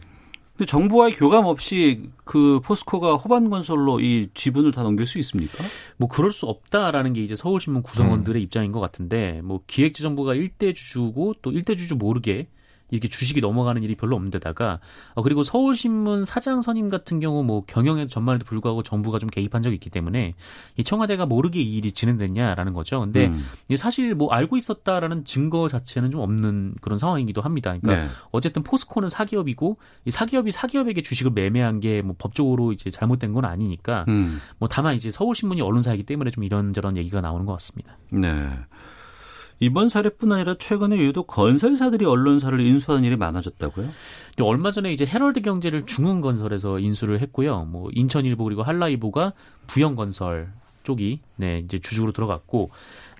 [0.57, 5.63] 근데 정부와의 교감 없이 그 포스코가 호반 건설로 이 지분을 다 넘길 수 있습니까?
[5.97, 11.35] 뭐 그럴 수 없다라는 게 이제 서울신문 구성원들의 입장인 것 같은데 뭐 기획재정부가 일대 주주고
[11.41, 12.47] 또 일대 주주 모르게
[12.95, 14.79] 이렇게 주식이 넘어가는 일이 별로 없는데다가
[15.15, 19.75] 어, 그리고 서울신문 사장 선임 같은 경우 뭐 경영의 전반에도 불구하고 정부가 좀 개입한 적이
[19.75, 20.35] 있기 때문에
[20.77, 23.01] 이 청와대가 모르게 이 일이 진행됐냐라는 거죠.
[23.01, 23.45] 근데 음.
[23.75, 27.75] 사실 뭐 알고 있었다라는 증거 자체는 좀 없는 그런 상황이기도 합니다.
[27.77, 28.09] 그러니까 네.
[28.31, 34.05] 어쨌든 포스코는 사기업이고 이 사기업이 사기업에게 주식을 매매한 게 뭐 법적으로 이제 잘못된 건 아니니까
[34.07, 34.39] 음.
[34.57, 37.97] 뭐 다만 이제 서울신문이 언론사이기 때문에 좀 이런저런 얘기가 나오는 것 같습니다.
[38.09, 38.49] 네.
[39.59, 43.89] 이번 사례뿐 아니라 최근에 유독 건설사들이 언론사를 인수하는 일이 많아졌다고요?
[44.41, 47.65] 얼마 전에 이제 헤럴드 경제를 중흥건설에서 인수를 했고요.
[47.65, 49.33] 뭐 인천일보 그리고 한라이보가
[49.67, 50.49] 부영건설
[50.83, 52.67] 쪽이 네 이제 주주로 들어갔고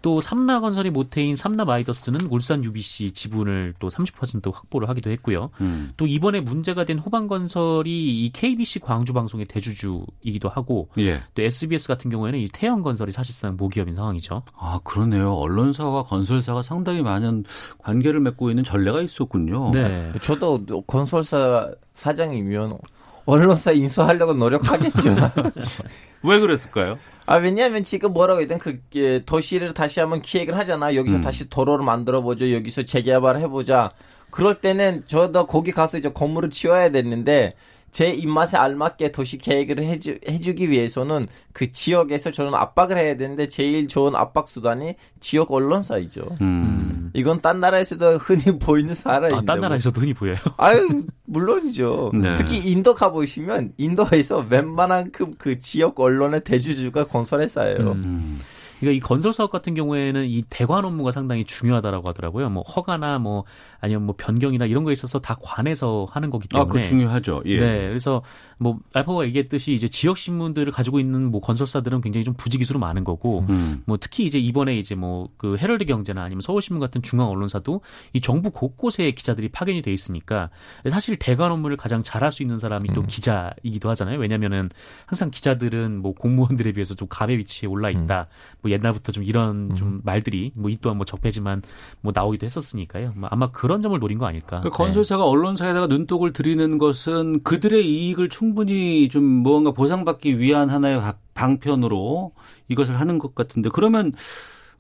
[0.05, 5.49] 또 삼라건설이 모태인 삼라마이더스는 울산 UBC 지분을 또 30% 확보를 하기도 했고요.
[5.61, 5.93] 음.
[5.97, 11.23] 또 이번에 문제가 된 호반건설이 이 KBC 광주 방송의 대주주이기도 하고 예.
[11.33, 14.43] 또 SBS 같은 경우에는 이 태영건설이 사실상 모기업인 상황이죠.
[14.55, 15.33] 아, 그러네요.
[15.33, 17.43] 언론사와 건설사가 상당히 많은
[17.79, 19.71] 관계를 맺고 있는 전례가 있었군요.
[19.73, 20.11] 네.
[20.21, 22.77] 저도 건설사 사장이면
[23.25, 25.31] 언론사 인수하려고 노력하겠죠.
[26.23, 26.97] 왜 그랬을까요?
[27.25, 30.95] 아 왜냐하면 지금 뭐라고 해야 되나 그 예, 도시를 다시 한번 기획을 하잖아.
[30.95, 31.21] 여기서 음.
[31.21, 32.51] 다시 도로를 만들어 보죠.
[32.53, 33.91] 여기서 재개발 해 보자.
[34.29, 37.55] 그럴 때는 저도 거기 가서 이제 건물을 지어야 되는데
[37.95, 43.87] 제 입맛에 알맞게 도시 계획을 해주, 해주기 위해서는 그 지역에서 저는 압박을 해야 되는데 제일
[43.87, 46.35] 좋은 압박 수단이 지역 언론사이죠.
[46.41, 47.11] 음.
[47.13, 49.37] 이건 딴 나라에서도 흔히 보이는 사례인데.
[49.37, 50.35] 아, 딴 나라에서도 흔히 보여요.
[50.57, 52.11] 아유 물론이죠.
[52.15, 52.35] 네.
[52.35, 57.77] 특히 인도 가보시면 인도에서 웬만한큼 그 지역 언론의 대주주가 건설 회사예요.
[57.79, 57.87] 음.
[57.95, 58.39] 음.
[58.85, 62.49] 그러니까 이 건설 사업 같은 경우에는 이 대관 업무가 상당히 중요하다라고 하더라고요.
[62.49, 63.43] 뭐 허가나 뭐
[63.79, 67.43] 아니면 뭐 변경이나 이런 거에 있어서 다 관에서 하는 거기 아, 때문에 그 중요하죠.
[67.45, 67.59] 예.
[67.59, 68.21] 네, 그래서
[68.57, 73.45] 뭐 알파고가 얘기했듯이 이제 지역 신문들을 가지고 있는 뭐 건설사들은 굉장히 좀 부지기수로 많은 거고
[73.49, 73.83] 음.
[73.85, 77.81] 뭐 특히 이제 이번에 이제 뭐 그 헤럴드 경제나 아니면 서울신문 같은 중앙 언론사도
[78.13, 80.49] 이 정부 곳곳에 기자들이 파견이 돼 있으니까
[80.89, 84.19] 사실 대관 업무를 가장 잘할 수 있는 사람이 또 기자이기도 하잖아요.
[84.19, 84.69] 왜냐면은
[85.05, 88.27] 항상 기자들은 뭐 공무원들에 비해서 좀 갑의 위치에 올라 있다.
[88.61, 91.61] 뭐 옛날부터 좀 이런 좀 말들이 뭐 이 또한 뭐 적폐지만
[92.01, 93.13] 뭐 나오기도 했었으니까요.
[93.15, 94.59] 뭐 아마 그런 점을 노린 거 아닐까.
[94.61, 94.69] 그 네.
[94.69, 102.31] 건설사가 언론사에다가 눈독을 들이는 것은 그들의 이익을 충분히 좀 무언가 보상받기 위한 하나의 바- 방편으로
[102.69, 104.11] 이것을 하는 것 같은데 그러면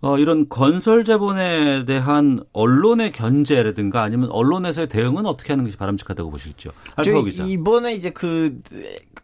[0.01, 6.73] 어, 이런 건설 자본에 대한 언론의 견제라든가 아니면 언론에서의 대응은 어떻게 하는 것이 바람직하다고 보실지요?
[7.03, 7.43] 저 기자.
[7.43, 8.61] 이번에 이제 그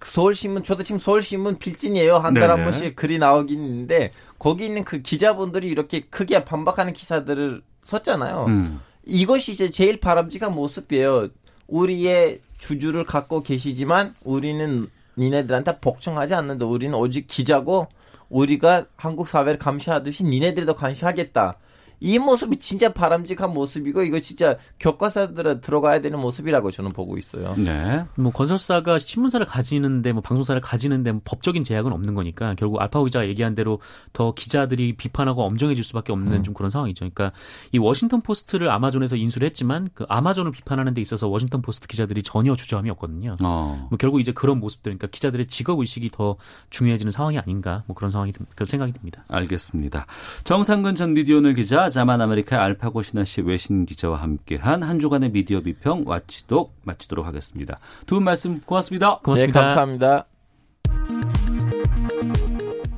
[0.02, 2.64] 서울신문 저도 지금 서울신문 필진이에요 한 달에 한.
[2.64, 8.46] 번씩 글이 나오긴 있는데 거기 있는 그 기자분들이 이렇게 크게 반박하는 기사들을 썼잖아요.
[8.48, 8.80] 음.
[9.06, 11.30] 이것이 이제 제일 바람직한 모습이에요.
[11.68, 16.66] 우리의 주주를 갖고 계시지만 우리는 니네들한테 복종하지 않는다.
[16.66, 17.88] 우리는 오직 기자고
[18.32, 21.58] 우리가 한국 사회를 감시하듯이 니네들도 감시하겠다.
[22.04, 27.54] 이 모습이 진짜 바람직한 모습이고 이거 진짜 교과서들에 들어가야 되는 모습이라고 저는 보고 있어요.
[27.58, 28.04] 네.
[28.16, 33.28] 뭐 건설사가 신문사를 가지는데 뭐 방송사를 가지는데 뭐 법적인 제약은 없는 거니까 결국 알파고 기자가
[33.28, 33.80] 얘기한 대로
[34.14, 37.02] 더 기자들이 비판하고 엄정해질 수밖에 없는 좀 그런 상황이죠.
[37.02, 37.32] 그러니까
[37.72, 42.56] 이 워싱턴 포스트를 아마존에서 인수를 했지만 그 아마존을 비판하는 데 있어서 워싱턴 포스트 기자들이 전혀
[42.56, 43.38] 주저함이 없거든요.
[43.44, 43.88] 어.
[43.92, 46.36] 뭐 결국 이제 그런 모습들, 그러니까 기자들의 직업 의식이 더
[46.72, 49.24] 중요해지는 상황이 아닌가, 뭐 그런 상황이 듭- 그런 생각이 듭니다.
[49.28, 50.08] 알겠습니다.
[50.46, 56.04] 정상근 전 미디어오늘 기자, 자만 아메리카 알파고 시나씨 외신 기자와 함께한 한 주간의 미디어 비평
[56.08, 57.78] watchdog 마치도록 하겠습니다.
[58.08, 59.20] 두 분 말씀 고맙습니다.
[59.20, 59.60] 고맙습니다.
[59.60, 60.26] 네, 감사합니다.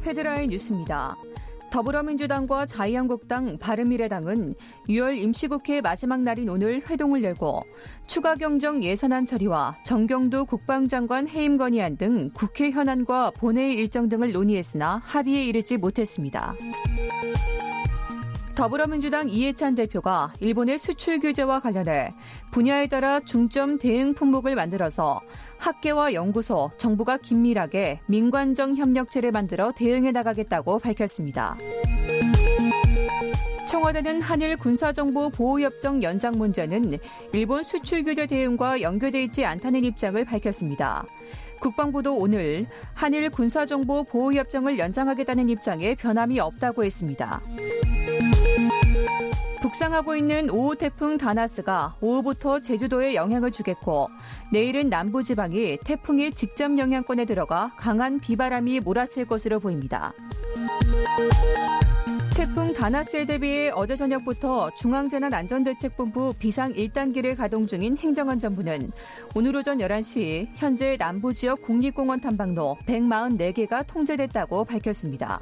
[0.06, 1.16] 헤드라인 뉴스입니다.
[1.72, 4.54] 더불어민주당과 자유한국당, 바른미래당은
[4.90, 7.64] 6월 임시국회 마지막 날인 오늘 회동을 열고
[8.06, 15.02] 추가 경정 예산안 처리와 정경두 국방장관 해임 건의안 등 국회 현안과 본회의 일정 등을 논의했으나
[15.04, 16.54] 합의에 이르지 못했습니다.
[18.56, 22.14] 더불어민주당 이해찬 대표가 일본의 수출 규제와 관련해
[22.52, 25.22] 분야에 따라 중점 대응 품목을 만들어서
[25.58, 31.58] 학계와 연구소, 정부가 긴밀하게 민관정 협력체를 만들어 대응해 나가겠다고 밝혔습니다.
[33.68, 37.00] 청와대는 한일 군사정보 보호협정 연장 문제는
[37.34, 41.04] 일본 수출 규제 대응과 연계돼 있지 않다는 입장을 밝혔습니다.
[41.60, 47.42] 국방부도 오늘 한일 군사정보 보호협정을 연장하겠다는 입장에 변함이 없다고 했습니다.
[49.74, 54.08] 북상하고 있는 5호 태풍 다나스가 오후부터 제주도에 영향을 주겠고
[54.52, 60.14] 내일은 남부지방이 태풍의 직접 영향권에 들어가 강한 비바람이 몰아칠 것으로 보입니다.
[62.36, 68.92] 태풍 다나스에 대비해 어제 저녁부터 중앙재난안전대책본부 비상 1단계를 가동 중인 행정안전부는
[69.34, 75.42] 오늘 오전 11시 현재 남부지역 국립공원 탐방로 144개가 통제됐다고 밝혔습니다.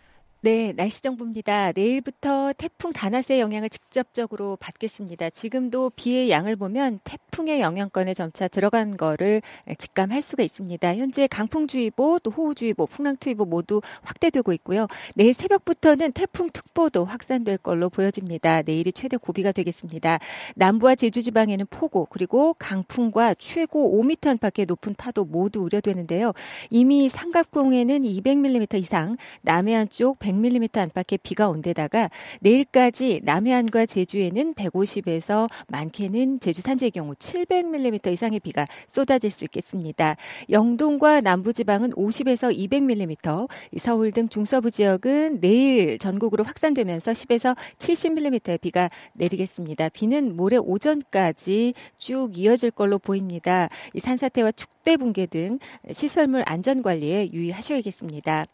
[0.43, 1.71] 네, 날씨 정보입니다.
[1.73, 5.29] 내일부터 태풍 다나스의 영향을 직접적으로 받겠습니다.
[5.29, 9.43] 지금도 비의 양을 보면 태풍의 영향권에 점차 들어간 거를
[9.77, 10.95] 직감할 수가 있습니다.
[10.95, 14.87] 현재 강풍주의보, 또 호우주의보, 풍랑투의보 모두 확대되고 있고요.
[15.13, 18.63] 내일 새벽부터는 태풍특보도 확산될 걸로 보여집니다.
[18.63, 20.17] 내일이 최대 고비가 되겠습니다.
[20.55, 26.33] 남부와 제주 지방에는 폭우, 그리고 강풍과 최고 5m 안팎의 높은 파도 모두 우려되는데요.
[26.71, 35.49] 이미 삼각공에는 200mm 이상, 남해안 쪽 100mm 안팎의 비가 온 데다가 내일까지 남해안과 제주에는 150에서
[35.67, 40.15] 많게는 제주 산지의 경우 700mm 이상의 비가 쏟아질 수 있겠습니다.
[40.49, 43.47] 영동과 남부지방은 50에서 200mm,
[43.79, 49.89] 서울 등 중서부 지역은 내일 전국으로 확산되면서 10에서 70mm의 비가 내리겠습니다.
[49.89, 53.69] 비는 모레 오전까지 쭉 이어질 걸로 보입니다.
[53.93, 55.59] 이 산사태와 축대 붕괴 등
[55.91, 58.45] 시설물 안전 관리에 유의하셔야겠습니다.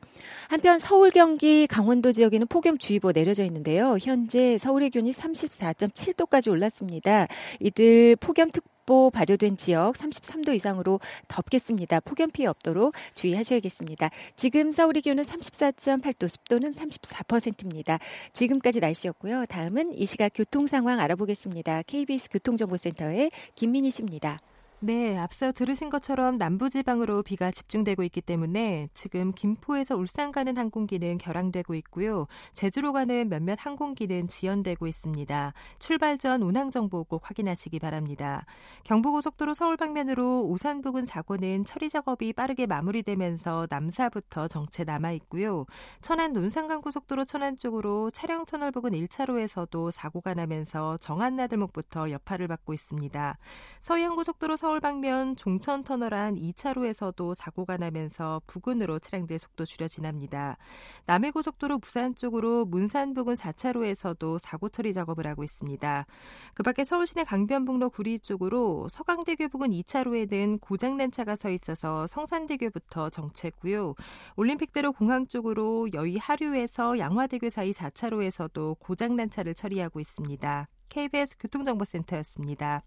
[0.49, 3.97] 한편 서울, 경기, 강원도 지역에는 폭염주의보 내려져 있는데요.
[4.01, 7.27] 현재 서울의 기온이 34.7도까지 올랐습니다.
[7.59, 11.99] 이들 폭염특보 발효된 지역 33도 이상으로 덥겠습니다.
[12.01, 14.09] 폭염 피해 없도록 주의하셔야겠습니다.
[14.35, 17.99] 지금 서울의 기온은 34.8도, 습도는 34%입니다.
[18.33, 19.45] 지금까지 날씨였고요.
[19.47, 21.83] 다음은 이 시각 교통 상황 알아보겠습니다.
[21.83, 24.39] KBS 교통정보센터의 김민희 씨입니다.
[24.79, 31.73] 네, 앞서 들으신 것처럼 남부지방으로 비가 집중되고 있기 때문에 지금 김포에서 울산 가는 항공기는 결항되고
[31.73, 32.27] 있고요.
[32.53, 35.53] 제주로 가는 몇몇 항공기는 지연되고 있습니다.
[35.79, 38.45] 출발 전 운항 정보 꼭 확인하시기 바랍니다.
[38.83, 45.65] 경부고속도로 서울 방면으로 오산 부근 사고는 처리 작업이 빠르게 마무리되면서 남사부터 정체 남아 있고요.
[46.01, 53.39] 천안 논산강 고속도로 천안 쪽으로 차량 터널 부근 1차로에서도 사고가 나면서 정안나들목부터 여파를 받고 있습니다.
[53.79, 60.57] 서해안 고속도로 서울 방면 종천 터널 안 2차로에서도 사고가 나면서 부근으로 차량들 속도 줄여 지납니다.
[61.05, 66.05] 남해고속도로 부산 쪽으로 문산 부근 4차로에서도 사고 처리 작업을 하고 있습니다.
[66.53, 73.95] 그 밖에 서울시내 강변북로 구리 쪽으로 서강대교 부근 2차로에는 고장난 차가 서 있어서 성산대교부터 정체고요.
[74.35, 80.67] 올림픽대로 공항 쪽으로 여의 하류에서 양화대교 사이 4차로에서도 고장난 차를 처리하고 있습니다.
[80.89, 82.83] KBS 교통정보센터였습니다.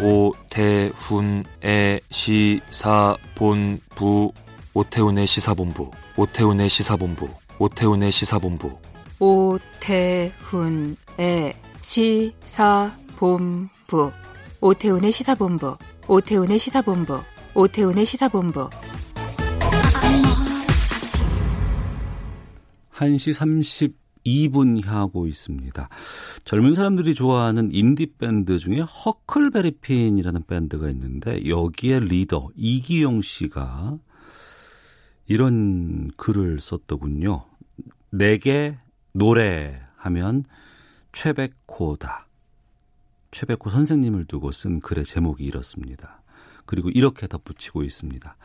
[0.00, 4.32] 오태훈의 시사본부
[4.74, 7.28] 오태훈의 시사본부 오태훈의 시사본부
[7.58, 8.76] 오태훈의 시사본부.
[9.20, 10.74] 오태훈의
[11.82, 14.10] 시사본부
[14.60, 15.76] 오태훈의 시사본부
[16.08, 17.20] 오태훈의 시사본부
[17.54, 18.68] 오태훈의 시사본부.
[22.94, 25.88] 1시 32분 하고 있습니다.
[26.44, 33.98] 젊은 사람들이 좋아하는 인디 밴드 중에 허클베리핀이라는 밴드가 있는데 여기에 리더 이기영 씨가
[35.26, 37.44] 이런 글을 썼더군요.
[38.10, 38.76] 내게
[39.12, 40.44] 노래하면
[41.12, 42.28] 최백호다.
[43.30, 46.23] 최백호 선생님을 두고 쓴 글의 제목이 이렇습니다.
[46.66, 48.36] 그리고 이렇게 덧붙이고 있습니다.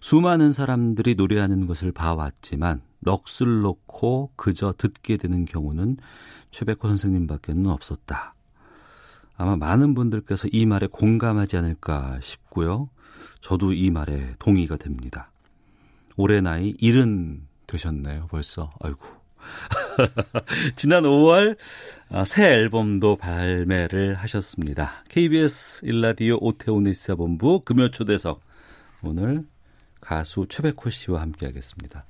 [0.00, 5.96] 수많은 사람들이 노래하는 것을 봐왔지만 넋을 놓고 그저 듣게 되는 경우는
[6.50, 8.34] 최백호 선생님밖에는 없었다.
[9.36, 12.90] 아마 많은 분들께서 이 말에 공감하지 않을까 싶고요.
[13.40, 15.30] 저도 이 말에 동의가 됩니다.
[16.16, 18.70] 올해 나이 70 되셨네요, 벌써.
[18.80, 19.17] 아이고.
[20.76, 21.56] 지난 5월
[22.10, 25.04] 아, 새 앨범도 발매를 하셨습니다.
[25.08, 28.40] KBS 일라디오 오태훈의 시사본부 금요 초대석
[29.02, 29.44] 오늘
[30.00, 32.04] 가수 최백호 씨와 함께하겠습니다.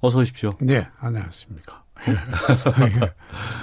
[0.00, 0.50] 어서 오십시오.
[0.60, 1.82] 네, 안녕하십니까.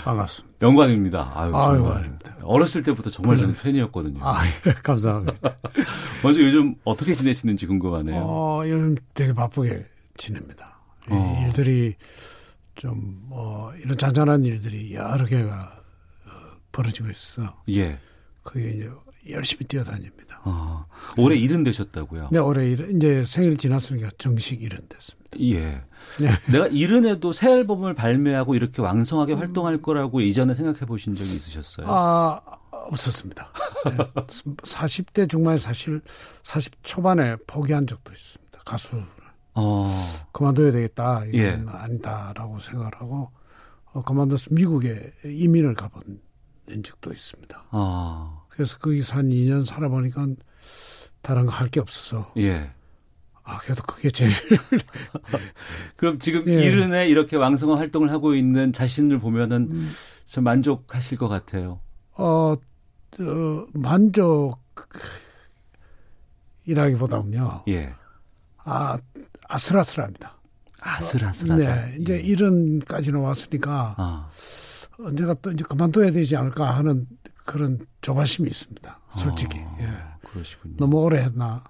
[0.03, 0.57] 반갑습니다.
[0.61, 1.31] 영광입니다.
[1.35, 1.87] 아유, 아유.
[1.87, 2.35] 아닙니다.
[2.41, 4.19] 어렸을 때부터 정말 저는 팬이었거든요.
[4.21, 5.55] 아, 예, 감사합니다.
[6.21, 8.17] 먼저 요즘 어떻게 지내시는지 궁금하네요.
[8.17, 9.85] 어, 요즘 되게 바쁘게
[10.17, 10.79] 지냅니다.
[11.07, 11.43] 이 어.
[11.45, 11.95] 일들이
[12.75, 15.75] 좀, 어, 이런 잔잔한 일들이 여러 개가
[16.25, 16.29] 어,
[16.71, 17.61] 벌어지고 있어.
[17.69, 17.99] 예.
[18.43, 18.89] 그게 이제
[19.29, 20.41] 열심히 뛰어다닙니다.
[20.43, 20.85] 어,
[21.17, 22.29] 올해 일은 되셨다고요?
[22.31, 25.25] 네, 올해 일, 이제 생일 지났으니까 정식 일은 됐습니다.
[25.39, 25.81] 예.
[26.19, 26.29] 네.
[26.51, 31.87] 내가 이른 해도 새 앨범을 발매하고 이렇게 왕성하게 활동할 거라고 이전에 생각해 보신 적이 있으셨어요?
[31.89, 32.39] 아,
[32.71, 33.51] 없었습니다.
[33.85, 33.95] 네,
[34.27, 36.01] 40대 중반에 사실
[36.43, 38.59] 40 초반에 포기한 적도 있습니다.
[38.63, 39.01] 가수
[39.55, 39.89] 어.
[40.31, 41.23] 그만둬야 되겠다.
[41.25, 41.61] 이건 예.
[41.67, 43.31] 아니다라고 생각을 하고
[43.93, 46.21] 어, 그만둬서 미국에 이민을 가본
[46.83, 47.65] 적도 있습니다.
[47.71, 48.41] 아.
[48.49, 50.27] 그래서 거기서 한 2년 살아보니까
[51.21, 52.71] 다른 거 할 게 없어서 예.
[53.43, 54.31] 아 그래도 그게 제일
[55.95, 56.63] 그럼 지금 예.
[56.65, 59.91] 이른 해 이렇게 왕성한 활동을 하고 있는 자신을 보면은 음.
[60.27, 61.79] 좀 만족하실 것 같아요.
[62.17, 62.57] 어, 어
[66.65, 67.63] 만족이라기보다는요.
[67.69, 67.93] 예.
[68.63, 68.97] 아
[69.47, 70.35] 아슬아슬합니다.
[70.81, 71.57] 아슬아슬하다.
[71.85, 74.29] 네, 이제 이른까지는 왔으니까 아.
[74.99, 77.07] 언제가 또 이제 그만둬야 되지 않을까 하는
[77.45, 78.99] 그런 조바심이 있습니다.
[79.17, 79.59] 솔직히.
[79.59, 79.89] 어, 예.
[80.29, 80.75] 그러시군요.
[80.77, 81.63] 너무 오래 했나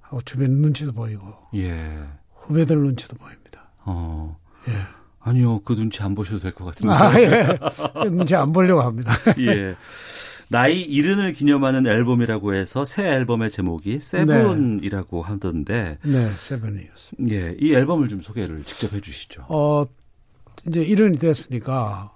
[0.00, 2.02] 하고 주변 눈치도 보이고 예.
[2.34, 3.70] 후배들 눈치도 보입니다.
[3.84, 4.36] 어.
[4.68, 4.82] 예.
[5.20, 6.92] 아니요, 그 눈치 안 보셔도 될 것 같은데.
[6.94, 8.08] 아, 예.
[8.10, 9.12] 눈치 안 보려고 합니다.
[9.38, 9.76] 예.
[10.50, 15.96] 나이 이른을 기념하는 앨범이라고 해서 새 앨범의 제목이 세븐이라고 하던데.
[16.02, 17.34] 네, 세븐이었습니다.
[17.34, 19.46] 예, 이 앨범을 좀 소개를 직접 해주시죠.
[19.48, 19.86] 어,
[20.66, 22.10] 이제 이른이 됐으니까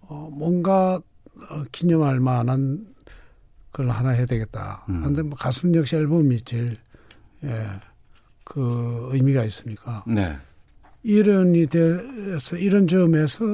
[0.00, 0.94] 어, 뭔가
[1.50, 2.86] 어, 기념할 만한
[3.72, 4.84] 걸 하나 해야 되겠다.
[4.86, 6.78] 그런데 뭐 가수는 역시 앨범이 제일
[7.44, 7.68] 예,
[8.42, 10.02] 그 의미가 있으니까.
[10.06, 10.34] 네.
[11.02, 13.44] 이런이 돼서 이런 점에서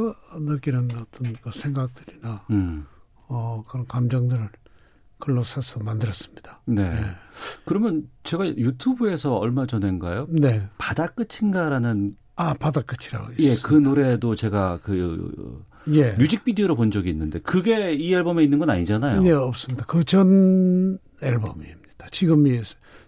[0.41, 2.87] 느끼는 어떤 그 생각들이나 음.
[3.33, 4.49] 어, 그런 감정들을
[5.19, 6.61] 글로 써서 만들었습니다.
[6.67, 6.93] 네.
[7.65, 10.27] 그러면 제가 유튜브에서 얼마 전인가요?
[10.31, 10.69] 네.
[10.79, 13.69] 바다 끝인가라는 아 바다 끝이라고 예, 있습니다.
[13.69, 16.13] 그 노래도 제가 그 예.
[16.13, 19.23] 뮤직비디오로 본 적이 있는데 그게 이 앨범에 있는 건 아니잖아요.
[19.23, 19.85] 네, 없습니다.
[19.87, 22.07] 그 전 앨범입니다.
[22.11, 22.61] 지금 이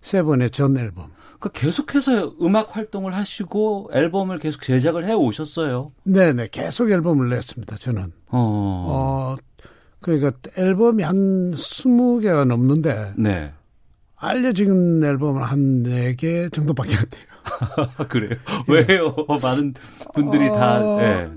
[0.02, 1.10] 세번의 전 앨범.
[1.40, 5.90] 그 계속해서 음악 활동을 하시고 앨범을 계속 제작을 해 오셨어요.
[6.04, 7.76] 네 네, 계속 앨범을 냈습니다.
[7.76, 8.12] 저는.
[8.28, 8.36] 어.
[8.38, 9.36] 어,
[10.04, 13.54] 그러니까 앨범이 한 20개가 넘는데 네.
[14.16, 18.04] 알려진 앨범은 한 4개 정도밖에 안 돼요.
[18.10, 18.38] 그래요?
[18.68, 19.16] 왜요?
[19.40, 19.72] 많은
[20.12, 21.30] 분들이 다, 어, 예.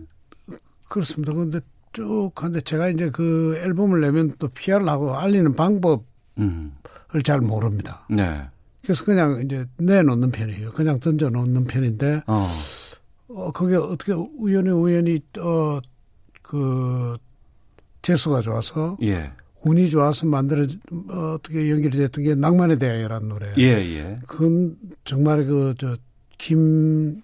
[0.90, 1.34] 그렇습니다.
[1.34, 1.62] 근데
[1.94, 6.04] 쭉 하는데 제가 이제 그 앨범을 내면 또 PR을 하고 알리는 방법을
[6.40, 6.76] 음.
[7.24, 8.06] 잘 모릅니다.
[8.10, 8.50] 네.
[8.84, 10.72] 그래서 그냥 이제 내놓는 편이에요.
[10.72, 12.50] 그냥 던져 놓는 편인데, 어.
[13.30, 15.80] 어, 그게 어떻게 우연히 우연히, 어,
[16.42, 17.18] 그,
[18.08, 19.32] 재수가 좋아서, 예.
[19.64, 20.64] 운이 좋아서 만들어,
[21.10, 23.54] 어, 어떻게 연결이 됐던 게 낭만의 대학이라는 노래.
[23.58, 24.20] 예, 예.
[24.26, 25.98] 그건 정말 그, 저,
[26.38, 27.22] 김,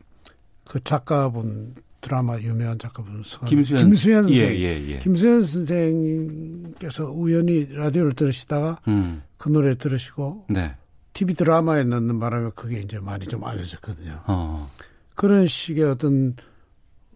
[0.66, 3.24] 그 작가분, 드라마 유명한 작가분.
[3.48, 3.86] 김수현.
[3.86, 4.42] 김수현 선생.
[4.42, 5.00] 예, 예, 예.
[5.00, 9.24] 김수현 선생님께서 우연히 라디오를 들으시다가 음.
[9.38, 10.76] 그 노래를 들으시고 네.
[11.14, 14.20] TV 드라마에 넣는 바람에 그게 이제 많이 좀 알려졌거든요.
[14.28, 14.70] 어.
[15.16, 16.36] 그런 식의 어떤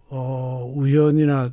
[0.10, 1.52] 어 우연이나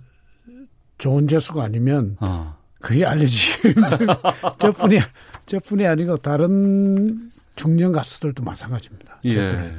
[1.04, 2.56] 좋은 재수가 아니면 어.
[2.80, 3.74] 그게 알려지기
[4.58, 5.00] 저뿐이
[5.44, 9.20] 저뿐이 아니고 다른 중년 가수들도 마찬가지입니다.
[9.26, 9.72] 예.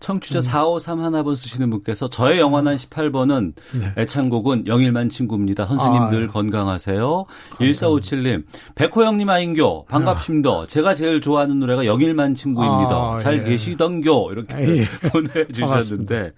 [0.00, 4.02] 청취자 453 하나번 쓰시는 분께서 저의 영원한 18번은 네.
[4.02, 5.66] 애창곡은 영일만 친구입니다.
[5.66, 7.26] 선생님 아, 늘 건강하세요.
[7.52, 10.66] 1457님, 백호 형님 아인교, 반갑습니다.
[10.68, 12.90] 제가 제일 좋아하는 노래가 영일만 친구입니다.
[12.90, 13.44] 아, 잘 예.
[13.44, 14.32] 계시던교.
[14.32, 14.84] 이렇게 아, 예.
[15.12, 16.32] 보내주셨는데.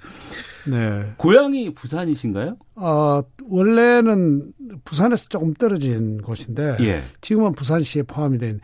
[0.66, 1.12] 네.
[1.16, 2.56] 고향이 부산이신가요?
[2.76, 4.52] 어, 원래는
[4.84, 7.02] 부산에서 조금 떨어진 곳인데 예.
[7.20, 8.60] 지금은 부산시에 포함이 된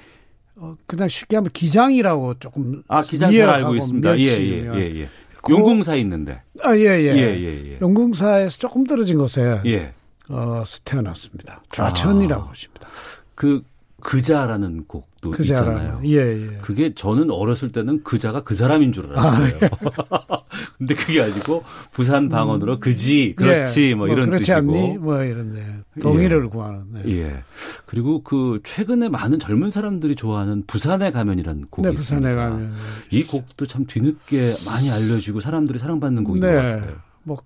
[0.57, 4.19] 어, 그냥 쉽게 하면 기장이라고 조금 아, 기장 잘 알고 있습니다.
[4.19, 4.75] 예, 멸치 예.
[4.75, 5.09] 예, 예.
[5.43, 6.41] 그- 용궁사에 있는데.
[6.63, 7.15] 아, 예, 예.
[7.15, 7.79] 예, 예, 예.
[7.81, 9.93] 용궁사에서 조금 떨어진 곳에 예.
[10.29, 11.63] 어, 태어났습니다.
[11.71, 12.51] 좌천이라고 아.
[12.51, 12.89] 하십니다.
[13.35, 13.63] 그,
[14.01, 16.01] 그자라는 곡 도 그자라는, 있잖아요.
[16.05, 16.59] 예, 예.
[16.63, 19.59] 그게 저는 어렸을 때는 그자가 그 사람인 줄 알았어요.
[20.79, 24.59] 근데 그게 아니고 부산 방언으로 그지, 그렇지, 예, 뭐 이런 그렇지 뜻이고.
[24.59, 24.99] 않니?
[24.99, 25.63] 뭐 이런 네.
[26.01, 26.85] 동의를 구하는.
[26.93, 27.03] 네.
[27.07, 27.43] 예.
[27.87, 32.35] 그리고 그 최근에 많은 젊은 사람들이 좋아하는 부산에 가면이라는 곡이 네, 있습니다.
[32.35, 32.75] 가면.
[33.11, 36.55] 이 곡도 참 뒤늦게 많이 알려지고 사람들이 사랑받는 곡인 것 네.
[36.55, 36.97] 같아요.
[37.23, 37.39] 뭐,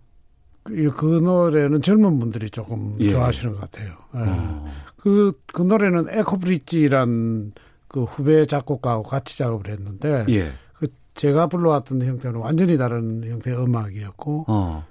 [0.62, 3.08] 그, 그 노래는 젊은 분들이 조금 예.
[3.08, 3.92] 좋아하시는 것 같아요.
[4.14, 4.18] 예.
[4.18, 4.66] 어.
[4.96, 7.52] 그, 그 노래는 에코브릿지란
[7.92, 10.52] 그 후배 작곡가하고 같이 작업을 했는데, 예.
[10.74, 14.84] 그 제가 불러왔던 형태는 완전히 다른 형태의 음악이었고, 어.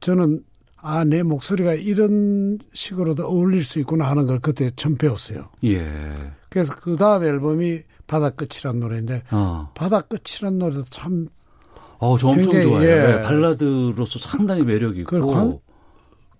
[0.00, 0.42] 저는
[0.80, 5.48] 아, 내 목소리가 이런 식으로도 어울릴 수 있구나 하는 걸 그때 처음 배웠어요.
[5.64, 6.14] 예.
[6.48, 9.70] 그래서 그 다음 앨범이 바다 끝이란 노래인데, 어.
[9.74, 11.26] 바다 끝이란 노래도 참
[11.98, 12.90] 어, 저 엄청 굉장히, 좋아해요.
[12.90, 13.06] 예.
[13.16, 15.10] 네, 발라드로서 상당히 매력이 있고.
[15.20, 15.58] 그걸 관-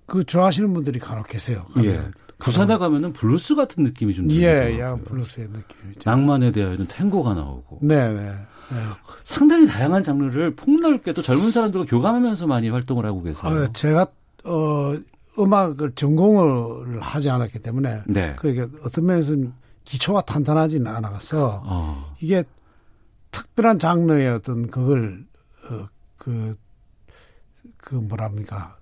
[0.07, 1.67] 그 좋아하시는 분들이 간혹 계세요.
[1.83, 1.93] 예.
[1.97, 2.15] 가면.
[2.39, 4.81] 부산에 가면은 블루스 같은 느낌이 좀 예, 들더라고요.
[4.81, 6.01] 야 블루스의 느낌이죠.
[6.05, 8.33] 낭만에 대하여는 탱고가 나오고 네, 네.
[8.71, 8.77] 네.
[9.25, 13.51] 상당히 다양한 장르를 폭넓게 또 젊은 사람들과 교감하면서 많이 활동을 하고 계세요.
[13.51, 14.07] 어, 제가
[14.45, 14.95] 어
[15.39, 18.35] 음악을 전공을 하지 않았기 때문에 네.
[18.37, 19.53] 그게 어떤 면에서는
[19.85, 22.15] 기초가 탄탄하지는 않아서 어.
[22.21, 22.45] 이게
[23.31, 25.25] 특별한 장르의 어떤 그걸
[25.71, 26.55] 어 그그
[27.77, 28.78] 그 뭐랍니까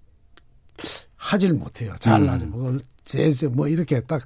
[1.26, 1.94] 하질 못해요.
[1.98, 2.28] 잘 음.
[2.28, 4.22] 하지 뭐 재즈 뭐 이렇게 딱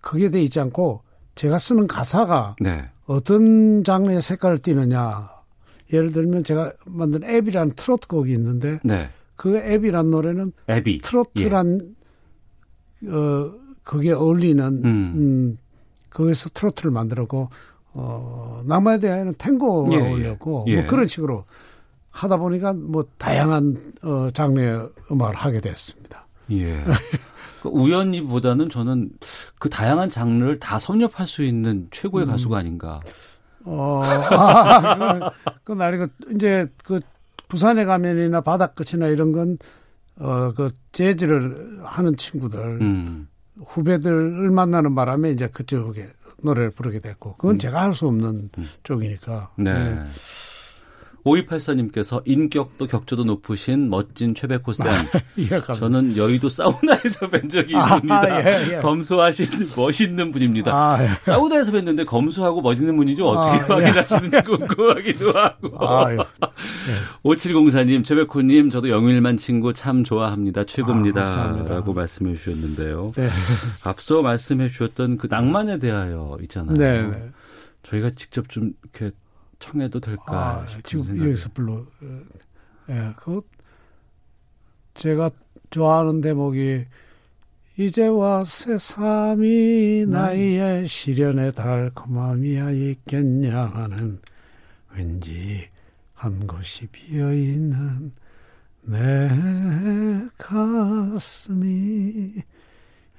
[0.00, 1.02] 그게 돼 있지 않고
[1.36, 2.88] 제가 쓰는 가사가 네.
[3.06, 5.30] 어떤 장르의 색깔을 띠느냐.
[5.92, 9.08] 예를 들면 제가 만든 앱이라는 트로트 곡이 있는데 네.
[9.36, 10.98] 그 앱이란 노래는 애비.
[10.98, 11.94] 트로트란
[13.08, 14.84] 어 그게 어울리는 음.
[14.84, 15.56] 음,
[16.10, 17.48] 거기서 트로트를 만들었고
[17.92, 20.08] 어 낭만에 대하여는 탱고가 예, 예.
[20.08, 20.76] 어울렸고 예.
[20.76, 21.44] 뭐 그런 식으로
[22.10, 26.26] 하다 보니까 뭐 다양한 어 장르의 음악을 하게 됐습니다.
[26.52, 26.84] 예.
[27.62, 29.10] 그 우연히보다는 저는
[29.58, 32.30] 그 다양한 장르를 다 섭렵할 수 있는 최고의 음.
[32.30, 33.00] 가수가 아닌가.
[33.64, 35.30] 어, 아, 그건,
[35.64, 37.00] 그건 아니고, 이제, 그,
[37.48, 39.58] 부산에 가면이나 바닷끝이나 이런 건,
[40.18, 43.28] 어, 그, 재즈를 하는 친구들, 음.
[43.62, 46.08] 후배들을 만나는 바람에 이제 그쪽에
[46.42, 48.48] 노래를 부르게 됐고 그건 제가 할 수 없는
[48.84, 49.50] 쪽이니까.
[49.56, 49.70] 네.
[49.70, 50.06] 예.
[51.24, 54.86] 5284님께서 인격도 격조도 높으신 멋진 최백호 쌤.
[55.38, 55.74] 예, 감사합니다.
[55.74, 58.44] 저는 여의도 사우나에서 뵌 적이 아, 있습니다.
[58.44, 58.80] 예, 예.
[58.80, 60.72] 검소하신 멋있는 분입니다.
[60.74, 61.08] 아, 예.
[61.22, 63.84] 사우나에서 뵀는데 검소하고 멋있는 분인지 어떻게 아, 예.
[63.84, 65.86] 확인하시는지 궁금하기도 하고.
[65.86, 66.18] 아유.
[67.24, 70.64] 5704님, 최백호님, 저도 영일만 친구 참 좋아합니다.
[70.64, 71.22] 최고입니다.
[71.22, 71.64] 아.
[71.68, 73.12] 라고 말씀해 주셨는데요.
[73.16, 73.28] 네.
[73.84, 76.76] 앞서 말씀해 주셨던 그 낭만에 대하여 있잖아요.
[76.76, 77.30] 네, 네.
[77.82, 79.14] 저희가 직접 좀 이렇게
[79.60, 80.24] 청해도 될까
[80.62, 81.84] 아, 지금 생각이 여기서 불러.
[82.88, 83.40] 예, 그
[84.94, 85.30] 제가
[85.70, 86.86] 좋아하는 대목이
[87.78, 94.18] 이제와 새삼이 나의 시련의 달콤함이야 있겠냐 하는
[94.92, 95.68] 왠지
[96.14, 98.12] 한 곳이 비어 있는
[98.82, 99.30] 내
[100.36, 101.62] 가슴이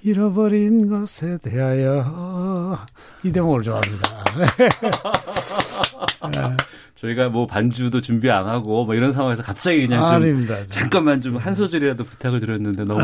[0.03, 2.79] 잃어버린 것에 대하여
[3.23, 4.23] 이 대목을 좋아합니다.
[6.33, 6.57] 네.
[6.95, 10.55] 저희가 뭐 반주도 준비 안 하고 뭐 이런 상황에서 갑자기 그냥 좀 아닙니다.
[10.69, 13.01] 잠깐만 좀 한 소절이라도 부탁을 드렸는데 너무.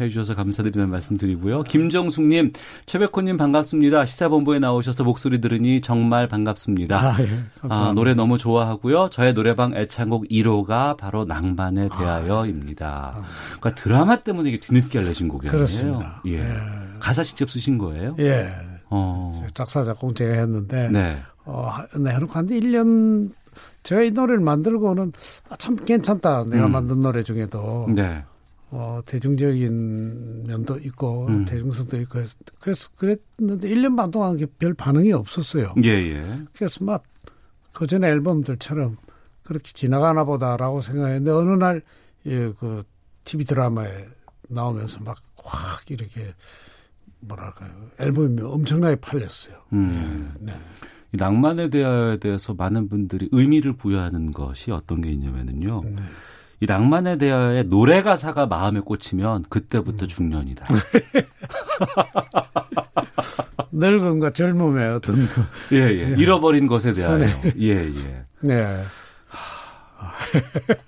[0.00, 1.62] 해주셔서 감사드리는 말씀 드리고요.
[1.62, 2.52] 김정숙님,
[2.86, 4.06] 최백호님 반갑습니다.
[4.06, 6.98] 시사본부에 나오셔서 목소리 들으니 정말 반갑습니다.
[6.98, 7.28] 아, 예.
[7.62, 7.92] 아.
[7.94, 9.10] 노래 너무 좋아하고요.
[9.10, 11.98] 저의 노래방 애창곡 1호가 바로 낭만에 아.
[11.98, 13.22] 대하여입니다.
[13.58, 15.52] 그러니까 드라마 때문에 이게 뒤늦게 알려진 곡이에요.
[15.52, 16.22] 그렇습니다.
[16.26, 16.38] 예.
[16.38, 16.56] 예.
[16.98, 18.16] 가사 직접 쓰신 거예요?
[18.18, 18.48] 예.
[18.90, 19.46] 어.
[19.54, 21.18] 작사, 작곡 제가 했는데, 네.
[21.44, 23.30] 어, 네, 해놓고 한 1년,
[23.82, 25.12] 제가 이 노래를 만들고는
[25.48, 26.44] 아, 참 괜찮다.
[26.44, 26.72] 내가 음.
[26.72, 27.86] 만든 노래 중에도.
[27.94, 28.24] 네.
[28.72, 31.44] 어, 대중적인 면도 있고, 음.
[31.44, 35.74] 대중성도 있고, 해서- 그래서 그랬는데 1년 반 동안 별 반응이 없었어요.
[35.84, 36.36] 예, 예.
[36.54, 37.02] 그래서 막,
[37.72, 38.96] 그 전에 앨범들처럼
[39.42, 41.82] 그렇게 지나가나 보다라고 생각했는데, 어느 날,
[42.26, 42.84] 예, 그,
[43.24, 44.06] TV 드라마에
[44.48, 46.34] 나오면서 막 확 이렇게,
[47.20, 47.70] 뭐랄까요.
[47.98, 49.54] 앨범이 엄청나게 팔렸어요.
[49.72, 50.34] 음.
[50.38, 50.52] 네.
[51.12, 55.80] 이 낭만에 대해서 많은 분들이 의미를 부여하는 것이 어떤 게 있냐면은요.
[55.84, 55.96] 네.
[56.60, 60.08] 이 낭만에 대하여 노래 가사가 마음에 꽂히면 그때부터 음.
[60.08, 60.66] 중년이다.
[63.72, 65.42] 늙음과 젊음의 어떤 그,
[65.72, 66.14] 예, 예.
[66.18, 67.24] 잃어버린 것에 대하여.
[67.58, 68.24] 예, 예.
[68.40, 68.66] 네.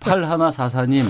[0.01, 1.05] 8144님.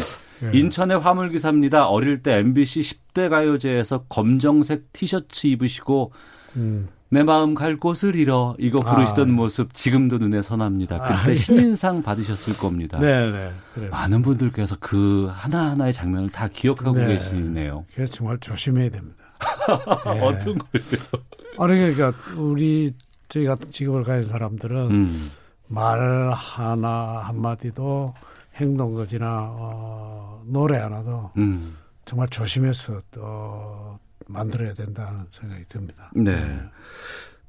[0.44, 0.58] 예.
[0.58, 1.88] 인천의 화물기사입니다.
[1.88, 6.12] 어릴 때 MBC 10대 가요제에서 검정색 티셔츠 입으시고
[6.56, 6.88] 음.
[7.12, 9.32] 내 마음 갈 곳을 잃어 이거 부르시던 아.
[9.34, 10.98] 모습 지금도 눈에 선합니다.
[10.98, 11.34] 그때 아, 예.
[11.34, 12.98] 신인상 받으셨을 겁니다.
[12.98, 13.30] 네,
[13.76, 13.88] 네.
[13.90, 17.08] 많은 분들께서 그 하나하나의 장면을 다 기억하고 네.
[17.08, 17.84] 계시네요.
[17.94, 19.24] 그래서 정말 조심해야 됩니다.
[20.16, 20.20] 예.
[20.20, 20.86] 어떤 거예요?
[21.58, 22.94] 아니, 그러니까, 우리,
[23.28, 25.30] 저희 같은 직업을 가진 사람들은 음.
[25.68, 28.14] 말 하나, 한마디도
[28.56, 31.76] 행동 거지나, 어, 노래 하나도 음.
[32.06, 33.98] 정말 조심해서, 어,
[34.28, 36.10] 만들어야 된다는 생각이 듭니다.
[36.14, 36.34] 네.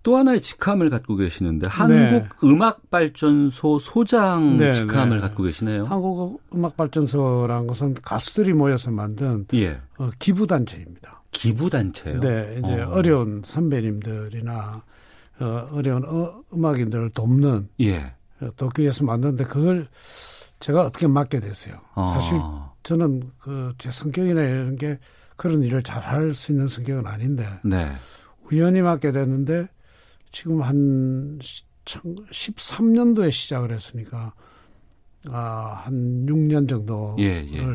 [0.03, 5.21] 또 하나의 직함을 갖고 계시는데 한국음악 발전소 소장 네, 직함을 네.
[5.21, 5.85] 갖고 계시네요.
[5.85, 9.79] 한국 음악 발전소라는 것은 가수들이 모여서 만든 예.
[9.97, 11.21] 어, 기부 단체입니다.
[11.31, 12.19] 기부 단체요.
[12.19, 12.89] 네, 이제 어.
[12.95, 13.01] 어.
[13.01, 14.83] 려운 선배님들이나
[15.39, 18.13] 어, 어려운 어, 음악인들을 돕는 예.
[18.41, 19.87] 어, 돕기 위해서 만드는데 그걸
[20.59, 21.75] 제가 어떻게 맡게 됐어요.
[21.95, 22.07] 어.
[22.13, 22.37] 사실
[22.83, 24.99] 저는 그 제 성격이나 이런 게
[25.43, 27.91] 그런 일을 잘 할 수 있는 성격은 아닌데 네.
[28.49, 29.67] 우연히 맡게 됐는데
[30.31, 31.37] 지금 한
[31.83, 34.31] 13년도에 시작을 했으니까
[35.29, 37.65] 아, 한 6년 정도를 예, 예.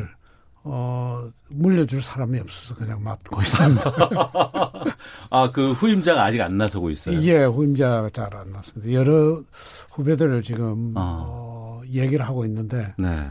[0.63, 3.83] 어, 물려줄 사람이 없어서 그냥 맡고 있습니다.
[5.29, 7.19] 아, 그 후임자가 아직 안 나서고 있어요.
[7.19, 8.91] 이게 후임자가 잘안 났습니다.
[8.93, 9.43] 여러
[9.91, 11.23] 후배들을 지금 아.
[11.23, 13.29] 어, 얘기를 하고 있는데 네.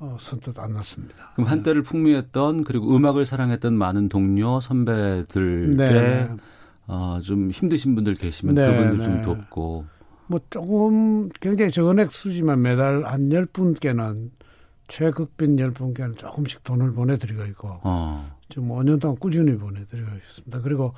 [0.00, 1.32] 어, 선뜻 안 났습니다.
[1.34, 6.28] 그럼 한때를 풍미했던 그리고 음악을 사랑했던 많은 동료 선배들께 네.
[6.86, 9.04] 어, 좀 힘드신 분들 계시면 네, 그분들 네.
[9.04, 9.84] 좀 돕고
[10.26, 14.30] 뭐 조금 굉장히 적은 액 수지만 매달 한 10분께는
[14.88, 18.36] 최극빈 10분께는 조금씩 돈을 보내드리고 있고 어.
[18.48, 20.62] 지금 5년 동안 꾸준히 보내드리고 있습니다.
[20.62, 20.94] 그리고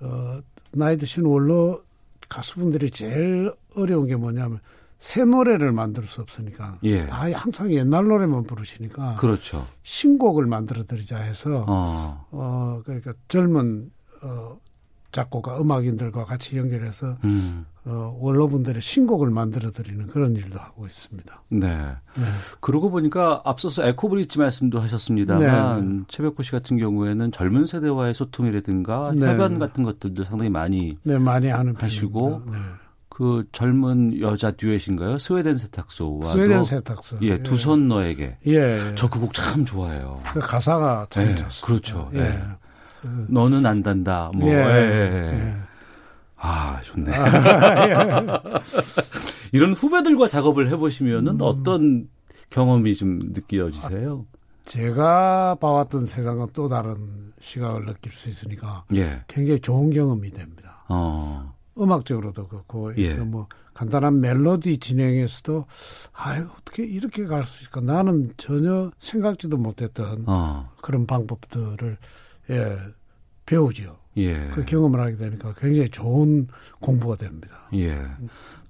[0.00, 0.40] 어,
[0.72, 1.82] 나이 드신 원로
[2.28, 4.60] 가수분들이 제일 어려운 게 뭐냐면
[5.00, 7.06] 새 노래를 만들 수 없으니까 예.
[7.06, 9.66] 다 항상 옛날 노래만 부르시니까 그렇죠.
[9.82, 12.26] 신곡을 만들어 드리자 해서 어.
[12.30, 13.90] 어 그러니까 젊은
[14.22, 14.58] 어
[15.10, 17.64] 작곡가 음악인들과 같이 연결해서 음.
[17.86, 21.44] 어 원로분들의 신곡을 만들어 드리는 그런 일도 하고 있습니다.
[21.48, 21.68] 네.
[21.68, 22.24] 네.
[22.60, 26.04] 그러고 보니까 앞서서 에코브릿지 말씀도 하셨습니다만 네.
[26.08, 29.26] 최백호 씨 같은 경우에는 젊은 세대와의 소통이라든가 네.
[29.26, 32.18] 협연 같은 것들도 상당히 많이 네, 많이 하는 편입니다.
[32.52, 32.58] 네.
[33.10, 35.18] 그 젊은 여자 듀엣인가요?
[35.18, 37.18] 스웨덴 세탁소와 스웨덴 세탁소.
[37.22, 38.36] 예, 두손 너에게.
[38.46, 38.94] 예.
[38.94, 40.18] 저 그 곡 참 좋아해요.
[40.32, 41.66] 그 가사가 참 네, 좋습니다.
[41.66, 42.10] 그렇죠.
[42.14, 42.18] 예.
[42.20, 42.38] 네.
[43.28, 44.30] 너는 안 단다.
[44.36, 44.48] 뭐.
[44.48, 44.54] 예.
[44.54, 45.38] 예, 예.
[45.38, 45.54] 예.
[46.36, 47.12] 아, 좋네.
[49.52, 51.38] 이런 후배들과 작업을 해 보시면은 음.
[51.42, 52.08] 어떤
[52.50, 54.26] 경험이 좀 느껴지세요?
[54.64, 59.22] 제가 봐왔던 세상은 또 다른 시각을 느낄 수 있으니까 예.
[59.26, 60.84] 굉장히 좋은 경험이 됩니다.
[60.88, 61.52] 어.
[61.80, 63.16] 음악적으로도 그렇고 예.
[63.16, 65.64] 그뭐 간단한 멜로디 진행에서도
[66.12, 70.70] 아유 어떻게 이렇게 갈 수 있을까 나는 전혀 생각지도 못했던 어.
[70.82, 71.96] 그런 방법들을
[72.50, 72.78] 예
[73.46, 73.96] 배우죠.
[74.16, 74.48] 예.
[74.50, 76.48] 그 경험을 하게 되니까 굉장히 좋은
[76.80, 77.68] 공부가 됩니다.
[77.74, 77.96] 예.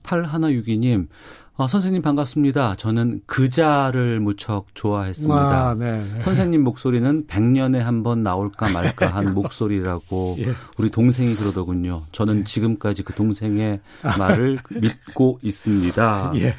[0.02, 1.08] 8162님,
[1.56, 2.74] 아, 선생님 반갑습니다.
[2.76, 5.68] 저는 그자를 무척 좋아했습니다.
[5.70, 6.02] 아, 네.
[6.22, 10.52] 선생님 목소리는 100년에 한 번 나올까 말까 한 목소리라고 예.
[10.78, 12.04] 우리 동생이 그러더군요.
[12.12, 13.80] 저는 지금까지 그 동생의
[14.18, 16.32] 말을 믿고 있습니다.
[16.36, 16.56] 예.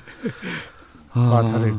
[1.13, 1.71] 아, 아, 잘해.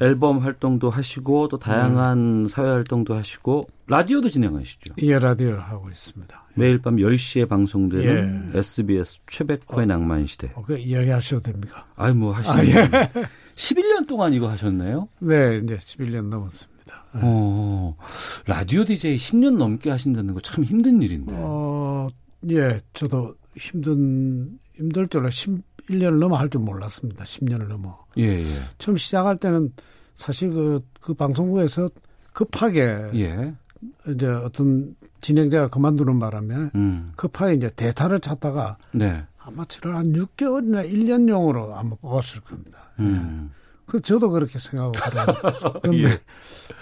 [0.00, 0.06] 예.
[0.06, 4.94] 앨범 활동도 하시고 또 다양한 사회 활동도 하시고 라디오도 진행하시죠.
[5.02, 6.44] 예, 라디오를 하고 있습니다.
[6.54, 10.50] 매일 밤 10시에 방송되는 SBS 최백호의 낭만 시대.
[10.54, 11.86] 어, 그 이야기 하셔도 됩니까?
[11.96, 13.12] 아이, 뭐 하시는 아, 예.
[13.54, 15.08] 11년 동안 이거 하셨네요?
[15.20, 16.78] 네, 이제 11년 넘었습니다.
[17.14, 17.96] 어,
[18.46, 21.32] 라디오 DJ 10년 넘게 하신다는 거 참 힘든 일인데.
[21.36, 22.08] 어,
[22.50, 25.30] 예, 저도 힘든, 힘들 줄 알아.
[25.88, 27.24] 11년을 넘어 할 줄 몰랐습니다.
[27.24, 27.98] 10년을 넘어.
[28.16, 28.44] 예, 예.
[28.78, 29.72] 처음 시작할 때는
[30.16, 31.90] 사실 그, 그 방송국에서
[32.32, 33.54] 급하게 예.
[34.08, 37.12] 이제 어떤 진행자가 그만두는 바람에 음.
[37.16, 39.24] 급하게 이제 대타를 찾다가 네.
[39.38, 42.92] 아마 저를 한 6개월이나 1년용으로 아마 뽑았을 겁니다.
[42.98, 43.52] 음.
[43.86, 45.26] 그 저도 그렇게 생각하고 그래요.
[45.80, 46.20] 그런데 예.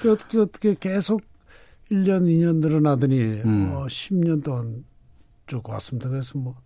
[0.00, 1.22] 그 어떻게 어떻게 계속
[1.90, 3.72] 1년 2년 늘어나더니 음.
[3.72, 4.84] 어, 10년 동안
[5.46, 6.08] 쭉 왔습니다.
[6.08, 6.56] 그래서 뭐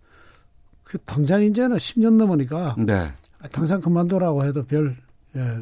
[0.91, 3.13] 그 당장 이제는 10년 넘으니까 네.
[3.53, 4.97] 당장 그만두라고 해도 별
[5.37, 5.59] 예,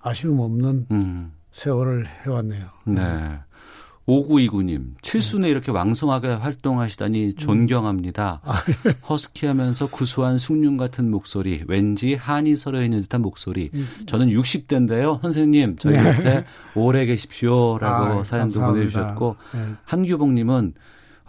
[0.00, 1.32] 아쉬움 없는 음.
[1.50, 2.66] 세월을 해왔네요.
[2.84, 3.38] 네.
[4.06, 8.42] 5929님, 칠순에 이렇게 왕성하게 활동하시다니 존경합니다.
[9.08, 13.70] 허스키하면서 구수한 숭늉 같은 목소리, 왠지 한이 서려 있는 듯한 목소리.
[14.06, 15.20] 저는 60대인데요.
[15.20, 16.02] 선생님, 저희 네.
[16.02, 16.44] 곁에
[16.76, 18.66] 오래 계십시오라고 아, 사연도 감사합니다.
[18.66, 19.74] 보내주셨고, 네.
[19.84, 20.74] 한규봉님은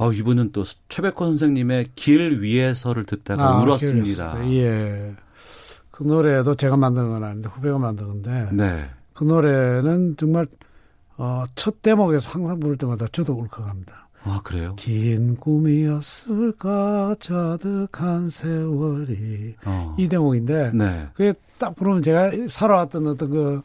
[0.01, 4.51] 어, 이분은 또 최백호 선생님의 길 위에서를 듣다가 아, 울었습니다.
[4.51, 5.15] 예.
[5.91, 8.89] 그 노래도 제가 만든 건 아닌데 후배가 만든 건데 네.
[9.13, 10.47] 그 노래는 정말
[11.17, 14.07] 어, 첫 대목에서 항상 부를 때마다 저도 울컥합니다.
[14.23, 14.75] 아, 그래요?
[14.79, 19.95] 긴 꿈이었을까 자득한 세월이 어.
[19.99, 21.09] 이 대목인데 네.
[21.13, 23.61] 그게 딱 부르면 제가 살아왔던 어떤 그,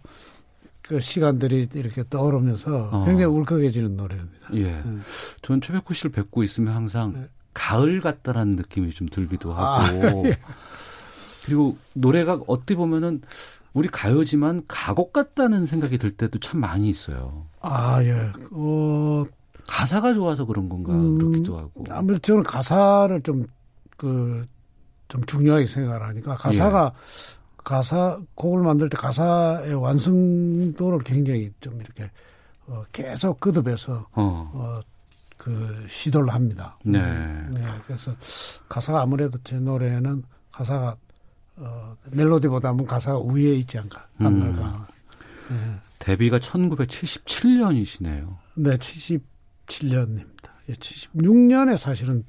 [0.89, 3.05] 그 시간들이 이렇게 떠오르면서 어.
[3.05, 4.49] 굉장히 울컥해지는 노래입니다.
[4.55, 4.65] 예.
[4.85, 5.03] 음.
[5.43, 10.27] 전 최백호 씨를 뵙고 있으면 항상 가을 같다라는 느낌이 좀 들기도 아, 하고.
[10.29, 10.39] 예.
[11.45, 13.23] 그리고 노래가 어떻게 보면은
[13.73, 17.47] 우리 가요지만 가곡 같다는 생각이 들 때도 참 많이 있어요.
[17.61, 18.33] 아, 예.
[18.53, 19.25] 어,
[19.67, 21.85] 가사가 좋아서 그런 건가 음, 그렇기도 하고.
[21.91, 23.45] 아무래도 저는 가사를 좀,
[23.97, 24.47] 그,
[25.09, 27.36] 좀 중요하게 생각을 하니까 가사가, 예.
[27.67, 32.09] 가사, 곡을 만들 때 가사의 완성도를 굉장히 좀 이렇게,
[32.69, 34.51] 어, 계속 거듭해서, 어.
[34.55, 34.81] 어,
[35.37, 36.79] 그, 시도를 합니다.
[36.85, 37.03] 네.
[37.51, 37.65] 네.
[37.85, 38.13] 그래서
[38.69, 40.97] 가사가 아무래도 제 노래는 가사가,
[41.57, 43.89] 어, 멜로디보다는 가사가 우위에 있지 음.
[44.19, 44.87] 않을까.
[45.51, 45.57] 네.
[45.99, 48.29] 데뷔가 1977년이시네요.
[48.55, 50.51] 네, 77년입니다.
[50.69, 52.23] 예, 76년에 사실은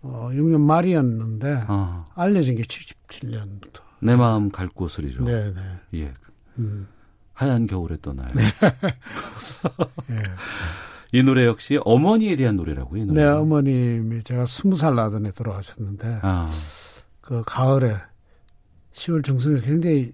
[0.00, 2.06] 어 6년 말이었는데 아.
[2.14, 3.87] 알려진 게 77년부터.
[4.00, 5.24] 내 마음 갈 곳을 잃어.
[5.24, 5.60] 네, 네.
[6.00, 6.14] 예.
[6.58, 6.88] 음.
[7.32, 8.28] 하얀 겨울에 떠나요.
[10.10, 10.22] 예.
[11.12, 13.02] 이 노래 역시 어머니에 대한 노래라고요.
[13.02, 13.22] 이 노래.
[13.22, 16.50] 네, 어머님이 제가 스무 살 나던 해 돌아가셨는데 아.
[17.20, 17.96] 그 가을에
[18.92, 20.12] 10월 중순에 굉장히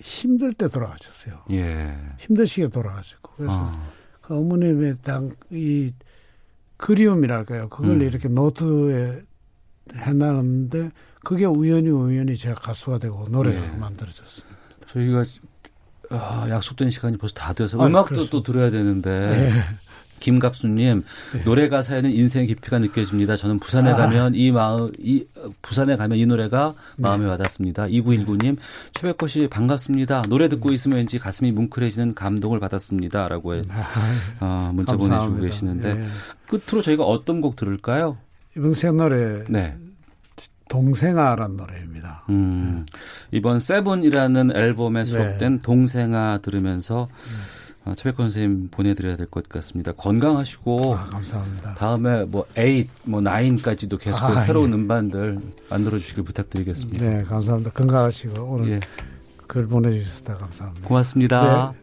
[0.00, 1.44] 힘들 때 돌아가셨어요.
[1.50, 1.96] 예.
[2.18, 3.90] 힘드시게 돌아가셨고 그래서 아.
[4.20, 5.92] 그 어머님에 대한 이
[6.76, 7.68] 그리움이랄까요.
[7.68, 8.02] 그걸 음.
[8.02, 9.22] 이렇게 노트에
[9.94, 10.90] 해놨는데
[11.24, 13.76] 그게 우연히 우연히 제가 가수가 되고 노래가 예.
[13.76, 14.56] 만들어졌습니다.
[14.86, 15.24] 저희가
[16.10, 18.30] 아, 약속된 시간이 벌써 다 돼서 아, 음악도 그렇습니다.
[18.32, 19.62] 또 들어야 되는데 네.
[20.20, 21.04] 김갑수님
[21.44, 23.36] 노래 가사에는 인생의 깊이가 느껴집니다.
[23.36, 23.96] 저는 부산에 아.
[23.96, 25.24] 가면 이 마음 이
[25.62, 27.30] 부산에 가면 이 노래가 마음에 네.
[27.30, 27.86] 와닿습니다.
[27.86, 28.56] 2919님
[28.94, 30.24] 최백호 씨 반갑습니다.
[30.28, 33.62] 노래 듣고 있으면 왠지 가슴이 뭉클해지는 감동을 받았습니다라고 해
[34.40, 35.46] 아, 문자 보내주고 감사합니다.
[35.46, 36.06] 계시는데 예.
[36.48, 38.16] 끝으로 저희가 어떤 곡 들을까요?
[38.56, 39.76] 이번 새 노래 네.
[40.68, 42.24] 동생아란 노래입니다.
[42.30, 42.86] 음,
[43.30, 45.04] 이번 seven이라는 앨범에 네.
[45.04, 47.08] 수록된 동생아 들으면서
[47.84, 49.92] 어, 최백호 선생님 보내드려야 될 것 같습니다.
[49.92, 51.74] 건강하시고 아, 감사합니다.
[51.74, 54.74] 다음에 뭐 에잇, 뭐 nine까지도 계속 아, 새로운 예.
[54.74, 55.38] 음반들
[55.70, 57.04] 만들어 주시길 부탁드리겠습니다.
[57.04, 57.70] 네, 감사합니다.
[57.70, 58.80] 건강하시고 오늘 예.
[59.46, 60.86] 글 보내주셔서 감사합니다.
[60.86, 61.72] 고맙습니다.
[61.72, 61.78] 네.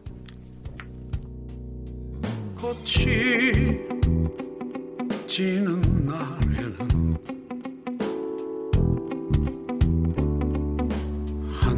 [2.56, 3.86] 꽃이
[5.28, 7.18] 지는 날에는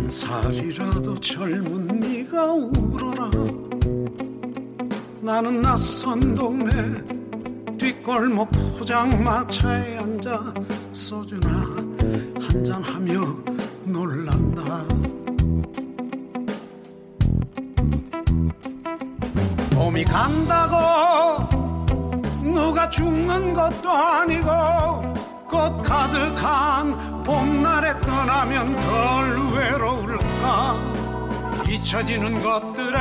[0.08, 3.30] 한 살이라도 젊은 네가 울어라.
[5.20, 6.72] 나는 낯선 동네
[7.78, 8.49] 뒷골목
[8.80, 10.53] 포장마차에 앉아
[10.93, 11.76] 소주나
[12.39, 13.36] 한잔하며
[13.84, 14.86] 놀란다.
[19.72, 21.49] 봄이 간다고
[22.41, 25.16] 누가 죽는 것도 아니고
[25.48, 30.76] 꽃 가득한 봄날에 떠나면 덜 외로울까?
[31.68, 33.00] 잊혀지는 것들에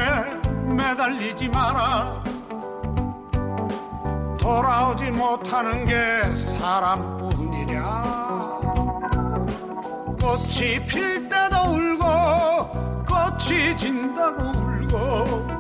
[0.75, 2.23] 매달리지 마라.
[4.39, 8.05] 돌아오지 못하는 게 사람뿐이랴.
[10.21, 15.57] 꽃이 필 때도 울고 꽃이 진다고 울고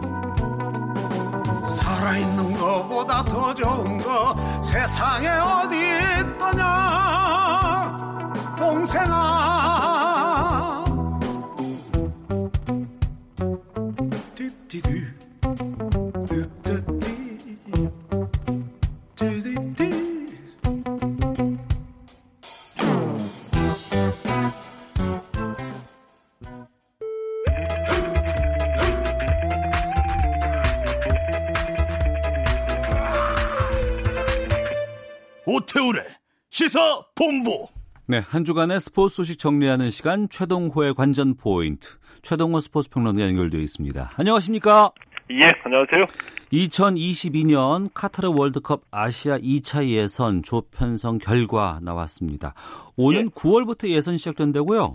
[1.64, 6.66] 살아있는 것보다 더 좋은 거 세상에 어디 있 더냐?
[8.56, 9.16] 동생아.
[14.34, 15.05] 띠띠디
[37.18, 37.66] 본부.
[38.06, 41.96] 네, 한 주간의 스포츠 소식 정리하는 시간 최동호의 관전 포인트.
[42.22, 44.10] 최동호 스포츠 평론가 연결되어 있습니다.
[44.18, 44.90] 안녕하십니까?
[45.30, 46.04] 예, 안녕하세요.
[46.52, 52.52] 2022년 카타르 월드컵 아시아 2차 예선 조편성 결과 나왔습니다.
[52.96, 54.92] 오는 9월부터 예선 시작된다고요?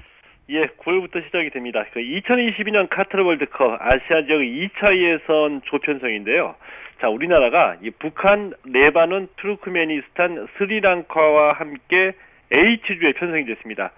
[0.51, 1.83] 예, 9월부터 시작이 됩니다.
[1.91, 6.55] 그 2022년 카타르 월드컵 아시아 지역 2차 예선 조편성인데요.
[7.01, 12.13] 자, 우리나라가 이 북한, 레바논, 투르크메니스탄, 스리랑카와 함께
[12.51, 13.91] H주에 편성이 됐습니다.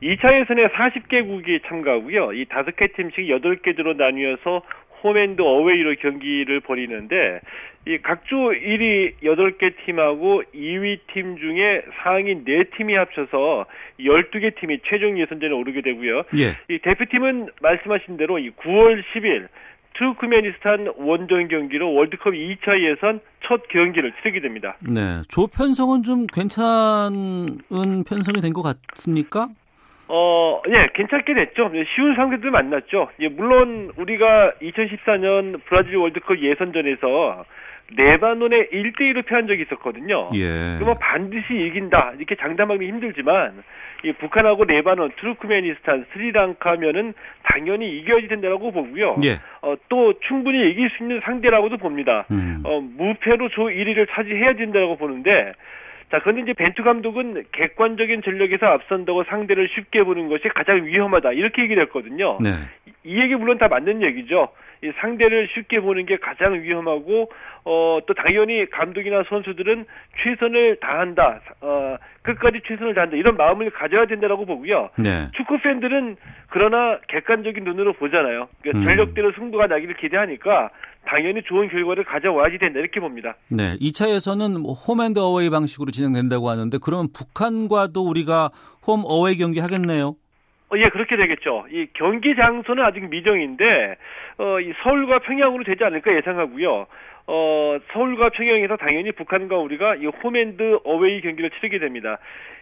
[0.00, 2.34] 2차 예선에 40개국이 참가하고요.
[2.34, 4.62] 이 5개 팀씩 8개조로 나뉘어서
[5.02, 7.40] 홈앤드 어웨이로 경기를 벌이는데
[7.86, 13.66] 이 각조 1위 8개 팀하고 2위 팀 중에 상위 4팀이 합쳐서
[13.98, 16.22] 12개 팀이 최종 예선전에 오르게 되고요.
[16.36, 16.56] 예.
[16.68, 19.48] 이 대표팀은 말씀하신 대로 이 9월 10일
[19.98, 24.76] 투르크메니스탄 원정 경기로 월드컵 2차 예선 첫 경기를 치르게 됩니다.
[24.80, 29.48] 네, 조 편성은 좀 괜찮은 편성이 된 것 같습니까?
[30.10, 31.70] 어, 예, 괜찮게 됐죠.
[31.74, 33.08] 예, 쉬운 상대들 만났죠.
[33.20, 37.44] 예, 물론 우리가 2014년 브라질 월드컵 예선전에서
[37.96, 40.30] 레바논에 1대1로 패한 적이 있었거든요.
[40.34, 40.76] 예.
[40.76, 42.14] 그러면 반드시 이긴다.
[42.18, 43.62] 이렇게 장담하기 힘들지만
[44.04, 49.16] 이 북한하고 레바논, 투르크메니스탄, 스리랑카면은 당연히 이겨야지 된다고 보고요.
[49.24, 49.38] 예.
[49.62, 52.26] 어, 또 충분히 이길 수 있는 상대라고도 봅니다.
[52.30, 52.60] 음.
[52.64, 55.54] 어, 무패로 조 1위를 차지해야 된다고 보는데
[56.10, 61.32] 자, 그런데 이제 벤투 감독은 객관적인 전력에서 앞선다고 상대를 쉽게 보는 것이 가장 위험하다.
[61.32, 62.38] 이렇게 얘기를 했거든요.
[62.40, 62.50] 네.
[63.04, 64.48] 이 얘기 물론 다 맞는 얘기죠.
[64.82, 67.30] 이 상대를 쉽게 보는 게 가장 위험하고
[67.64, 69.84] 어 또 당연히 감독이나 선수들은
[70.22, 71.40] 최선을 다한다.
[71.60, 73.16] 어 끝까지 최선을 다한다.
[73.16, 74.90] 이런 마음을 가져야 된다라고 보고요.
[74.96, 75.28] 네.
[75.36, 76.16] 축구 팬들은
[76.50, 78.48] 그러나 객관적인 눈으로 보잖아요.
[78.62, 78.84] 그러니까 음.
[78.84, 80.70] 전력대로 승부가 나기를 기대하니까
[81.04, 83.36] 당연히 좋은 결과를 가져와야지 된다 이렇게 봅니다.
[83.48, 88.50] 네, 2차 예선은 뭐 홈앤드 어웨이 방식으로 진행된다고 하는데 그러면 북한과도 우리가
[88.86, 90.14] 홈 어웨이 경기 하겠네요.
[90.70, 91.66] 어, 예, 그렇게 되겠죠.
[91.70, 93.96] 이 경기 장소는 아직 미정인데,
[94.38, 96.86] 어, 이 서울과 평양으로 되지 않을까 예상하고요.
[97.26, 102.18] 어, 서울과 평양에서 당연히 북한과 우리가 이 홈앤드 어웨이 경기를 치르게 됩니다.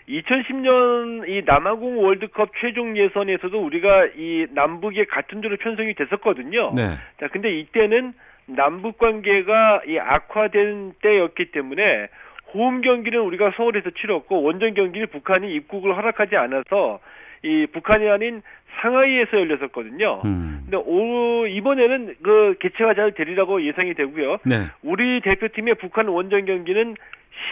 [0.08, 6.72] 2010년 이 남아공 월드컵 최종 예선에서도 우리가 이 남북의 같은 조로 편성이 됐었거든요.
[6.74, 6.82] 네.
[7.18, 8.12] 자, 근데 이때는
[8.46, 12.08] 남북 관계가 이 악화된 때였기 때문에
[12.54, 17.00] 홈 경기는 우리가 서울에서 치렀고 원정 경기는 북한이 입국을 허락하지 않아서
[17.42, 18.42] 이 북한이 아닌
[18.80, 20.22] 상하이에서 열렸었거든요.
[20.24, 20.60] 음.
[20.64, 24.38] 근데 오, 이번에는 그 개최가 잘 되리라고 예상이 되고요.
[24.44, 24.66] 네.
[24.82, 26.94] 우리 대표팀의 북한 원정 경기는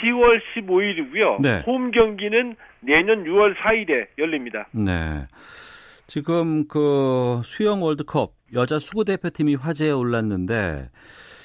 [0.03, 1.41] 10월 15일이고요.
[1.41, 1.63] 네.
[1.67, 4.67] 홈 경기는 내년 6월 4일에 열립니다.
[4.73, 5.27] 네.
[6.07, 10.91] 지금 그 수영 월드컵 여자 수구 대표팀이 화제에 올랐는데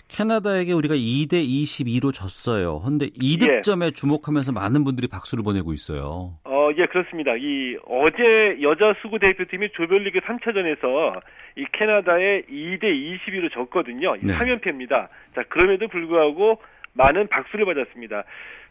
[0.09, 2.81] 캐나다에게 우리가 2대 22로 졌어요.
[2.81, 6.33] 근데 이 득점에 주목하면서 많은 분들이 박수를 보내고 있어요.
[6.43, 7.33] 어, 예, 그렇습니다.
[7.37, 11.21] 이 어제 여자 수구 대표팀이 조별리그 3차전에서
[11.55, 14.15] 이 캐나다에 2대 22로 졌거든요.
[14.17, 14.33] 이 네.
[14.33, 15.07] 3연패입니다.
[15.35, 16.61] 자, 그럼에도 불구하고
[16.93, 18.23] 많은 박수를 받았습니다.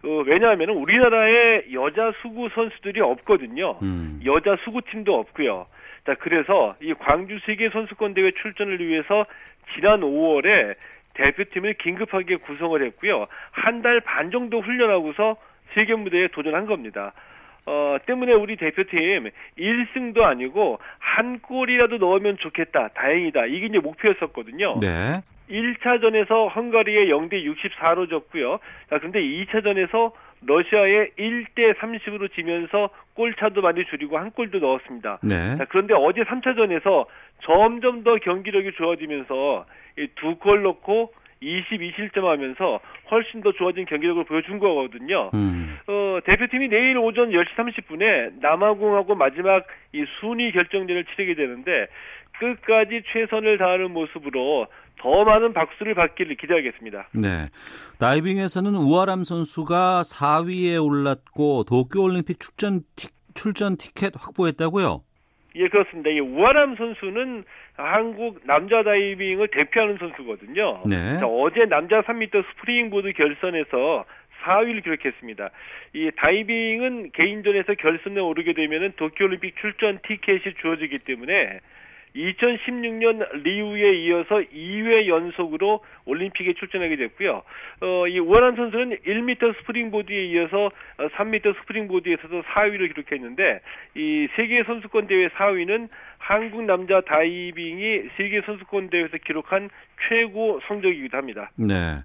[0.05, 3.79] 어, 왜냐하면 우리나라에 여자 수구 선수들이 없거든요.
[3.83, 4.21] 음.
[4.25, 5.67] 여자 수구팀도 없고요.
[6.07, 9.27] 자, 그래서 이 광주 세계 선수권 대회 출전을 위해서
[9.75, 10.75] 지난 5월에
[11.15, 13.25] 대표팀을 긴급하게 구성을 했고요.
[13.51, 15.37] 한 달 반 정도 훈련하고서
[15.75, 17.13] 세계 무대에 도전한 겁니다.
[17.69, 22.89] 어, 때문에 우리 대표팀 1승도 아니고 한 골이라도 넣으면 좋겠다.
[22.95, 23.45] 다행이다.
[23.45, 24.79] 이게 이제 목표였었거든요.
[24.81, 25.21] 네.
[25.51, 28.59] 1차전에서 헝가리에 0대 64로 졌고요.
[28.91, 30.13] 자, 근데 2차전에서
[30.47, 35.19] 러시아에 1대 30으로 지면서 골차도 많이 줄이고 한 골도 넣었습니다.
[35.23, 35.57] 네.
[35.57, 37.07] 자, 그런데 어제 3차전에서
[37.43, 39.67] 점점 더 경기력이 좋아지면서
[40.17, 41.13] 두 골 넣고
[41.43, 42.81] 22실점 하면서
[43.11, 45.31] 훨씬 더 좋아진 경기력을 보여준 거거든요.
[45.35, 45.79] 음.
[45.87, 51.87] 어, 대표팀이 내일 오전 10시 30분에 남아공하고 마지막 이 순위 결정전을 치르게 되는데
[52.39, 54.67] 끝까지 최선을 다하는 모습으로
[55.01, 57.09] 더 많은 박수를 받기를 기대하겠습니다.
[57.13, 57.49] 네.
[57.99, 65.03] 다이빙에서는 우하람 선수가 4위에 올랐고 도쿄올림픽 출전, 티, 출전 티켓 확보했다고요?
[65.55, 66.11] 예, 그렇습니다.
[66.11, 67.45] 이 우하람 선수는
[67.77, 70.83] 한국 남자 다이빙을 대표하는 선수거든요.
[70.87, 71.19] 네.
[71.19, 74.05] 자, 어제 남자 3m 스프링보드 결선에서
[74.43, 75.51] 4위를 기록했습니다.
[75.95, 81.61] 이 다이빙은 개인전에서 결선에 오르게 되면은 도쿄올림픽 출전 티켓이 주어지기 때문에
[82.19, 87.43] 2016년 리우에 이어서 2회 연속으로 올림픽에 출전하게 됐고요.
[87.81, 90.71] 어, 이 우하람 선수는 1m 스프링보드에 이어서
[91.17, 93.61] 3m 스프링보드에서도 4위를 기록했는데
[93.97, 95.89] 이 세계 선수권 대회 4위는
[96.19, 99.71] 한국 남자 다이빙이 세계 선수권 대회에서 기록한
[100.09, 101.51] 최고 성적이기도 합니다.
[101.57, 102.03] 네.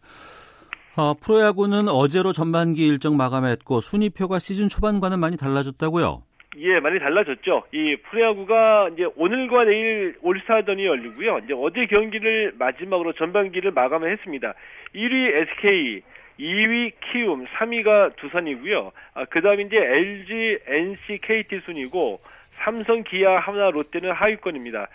[0.95, 6.21] 어, 프로야구는 어제로 전반기 일정 마감했고 순위표가 시즌 초반과는 많이 달라졌다고요?
[6.57, 7.63] 예, 많이 달라졌죠.
[7.71, 11.39] 이 프로야구가 이제 오늘과 내일 올스타전이 열리고요.
[11.39, 14.53] 이제 어제 경기를 마지막으로 전반기를 마감을 했습니다.
[14.93, 16.01] 1위 SK,
[16.39, 18.91] 2위 키움, 3위가 두산이고요.
[19.15, 22.17] 아, 그다음 이제 LG, NC, KT 순이고
[22.51, 24.89] 삼성, 기아, 하나, 롯데는 하위권입니다.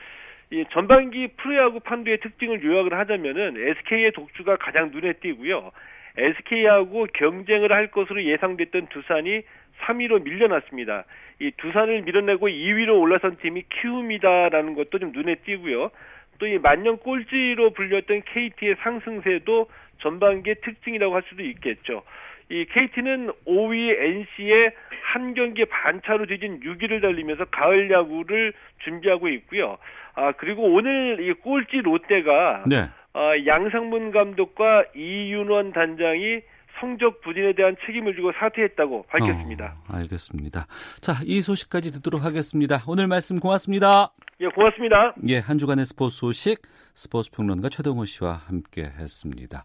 [0.51, 5.73] 이 전반기 프로야구 판도의 특징을 요약을 하자면은 SK의 독주가 가장 눈에 띄고요.
[6.17, 9.43] SK하고 경쟁을 할 것으로 예상됐던 두산이
[9.81, 11.05] 3위로 밀려났습니다.
[11.41, 15.91] 이 두산을 밀어내고 2위로 올라선 팀이 키움이다라는 것도 좀 눈에 띄고요.
[16.39, 19.69] 또 이 만년 꼴찌로 불렸던 KT의 상승세도
[19.99, 22.03] 전반기의 특징이라고 할 수도 있겠죠.
[22.49, 24.71] 이 KT는 5위 NC에
[25.03, 28.53] 한 경기 반차로 뒤진 6위를 달리면서 가을 야구를
[28.85, 29.79] 준비하고 있고요.
[30.15, 32.89] 아 그리고 오늘 이 꼴찌 롯데가 네.
[33.15, 36.41] 아, 양상문 감독과 이윤원 단장이
[36.81, 39.77] 성적 부진에 대한 책임을 지고 사퇴했다고 밝혔습니다.
[39.89, 40.67] 어, 알겠습니다.
[41.01, 42.83] 자, 이 소식까지 듣도록 하겠습니다.
[42.87, 44.13] 오늘 말씀 고맙습니다.
[44.41, 45.15] 예, 고맙습니다.
[45.27, 46.63] 예, 한 주간의 스포츠 소식
[46.95, 49.65] 스포츠 평론가 최동호 씨와 함께 했습니다.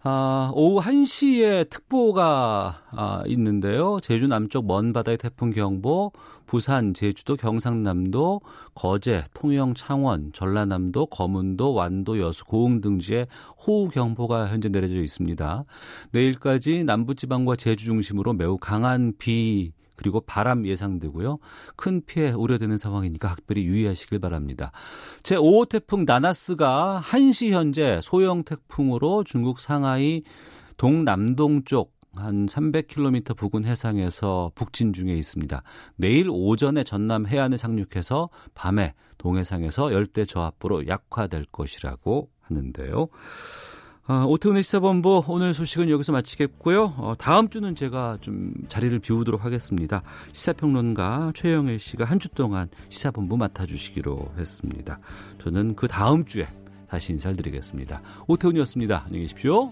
[0.00, 3.98] 아, 오후 1시에 특보가 아, 있는데요.
[4.00, 6.12] 제주 남쪽 먼 바다의 태풍 경보,
[6.46, 8.40] 부산, 제주도, 경상남도,
[8.74, 13.26] 거제, 통영, 창원, 전라남도, 거문도, 완도, 여수, 고흥 등지에
[13.66, 15.64] 호우 경보가 현재 내려져 있습니다.
[16.12, 21.36] 내일까지 남부지방과 제주 중심으로 매우 강한 비 그리고 바람 예상되고요.
[21.76, 24.72] 큰 피해 우려되는 상황이니까 각별히 유의하시길 바랍니다.
[25.22, 30.22] 제5호 태풍 나나스가 1시 현재 소형 태풍으로 중국 상하이
[30.78, 35.62] 동남동 쪽 한 300km 부근 해상에서 북진 중에 있습니다.
[35.96, 43.08] 내일 오전에 전남 해안에 상륙해서 밤에 동해상에서 열대 저압부로 약화될 것이라고 하는데요.
[44.10, 46.94] 아, 오태훈의 시사본부 오늘 소식은 여기서 마치겠고요.
[46.96, 50.02] 어, 다음 주는 제가 좀 자리를 비우도록 하겠습니다.
[50.32, 54.98] 시사평론가 최영일 씨가 한 주 동안 시사본부 맡아주시기로 했습니다.
[55.42, 56.48] 저는 그 다음 주에
[56.88, 58.00] 다시 인사를 드리겠습니다.
[58.26, 59.02] 오태훈이었습니다.
[59.04, 59.68] 안녕히 계십시오.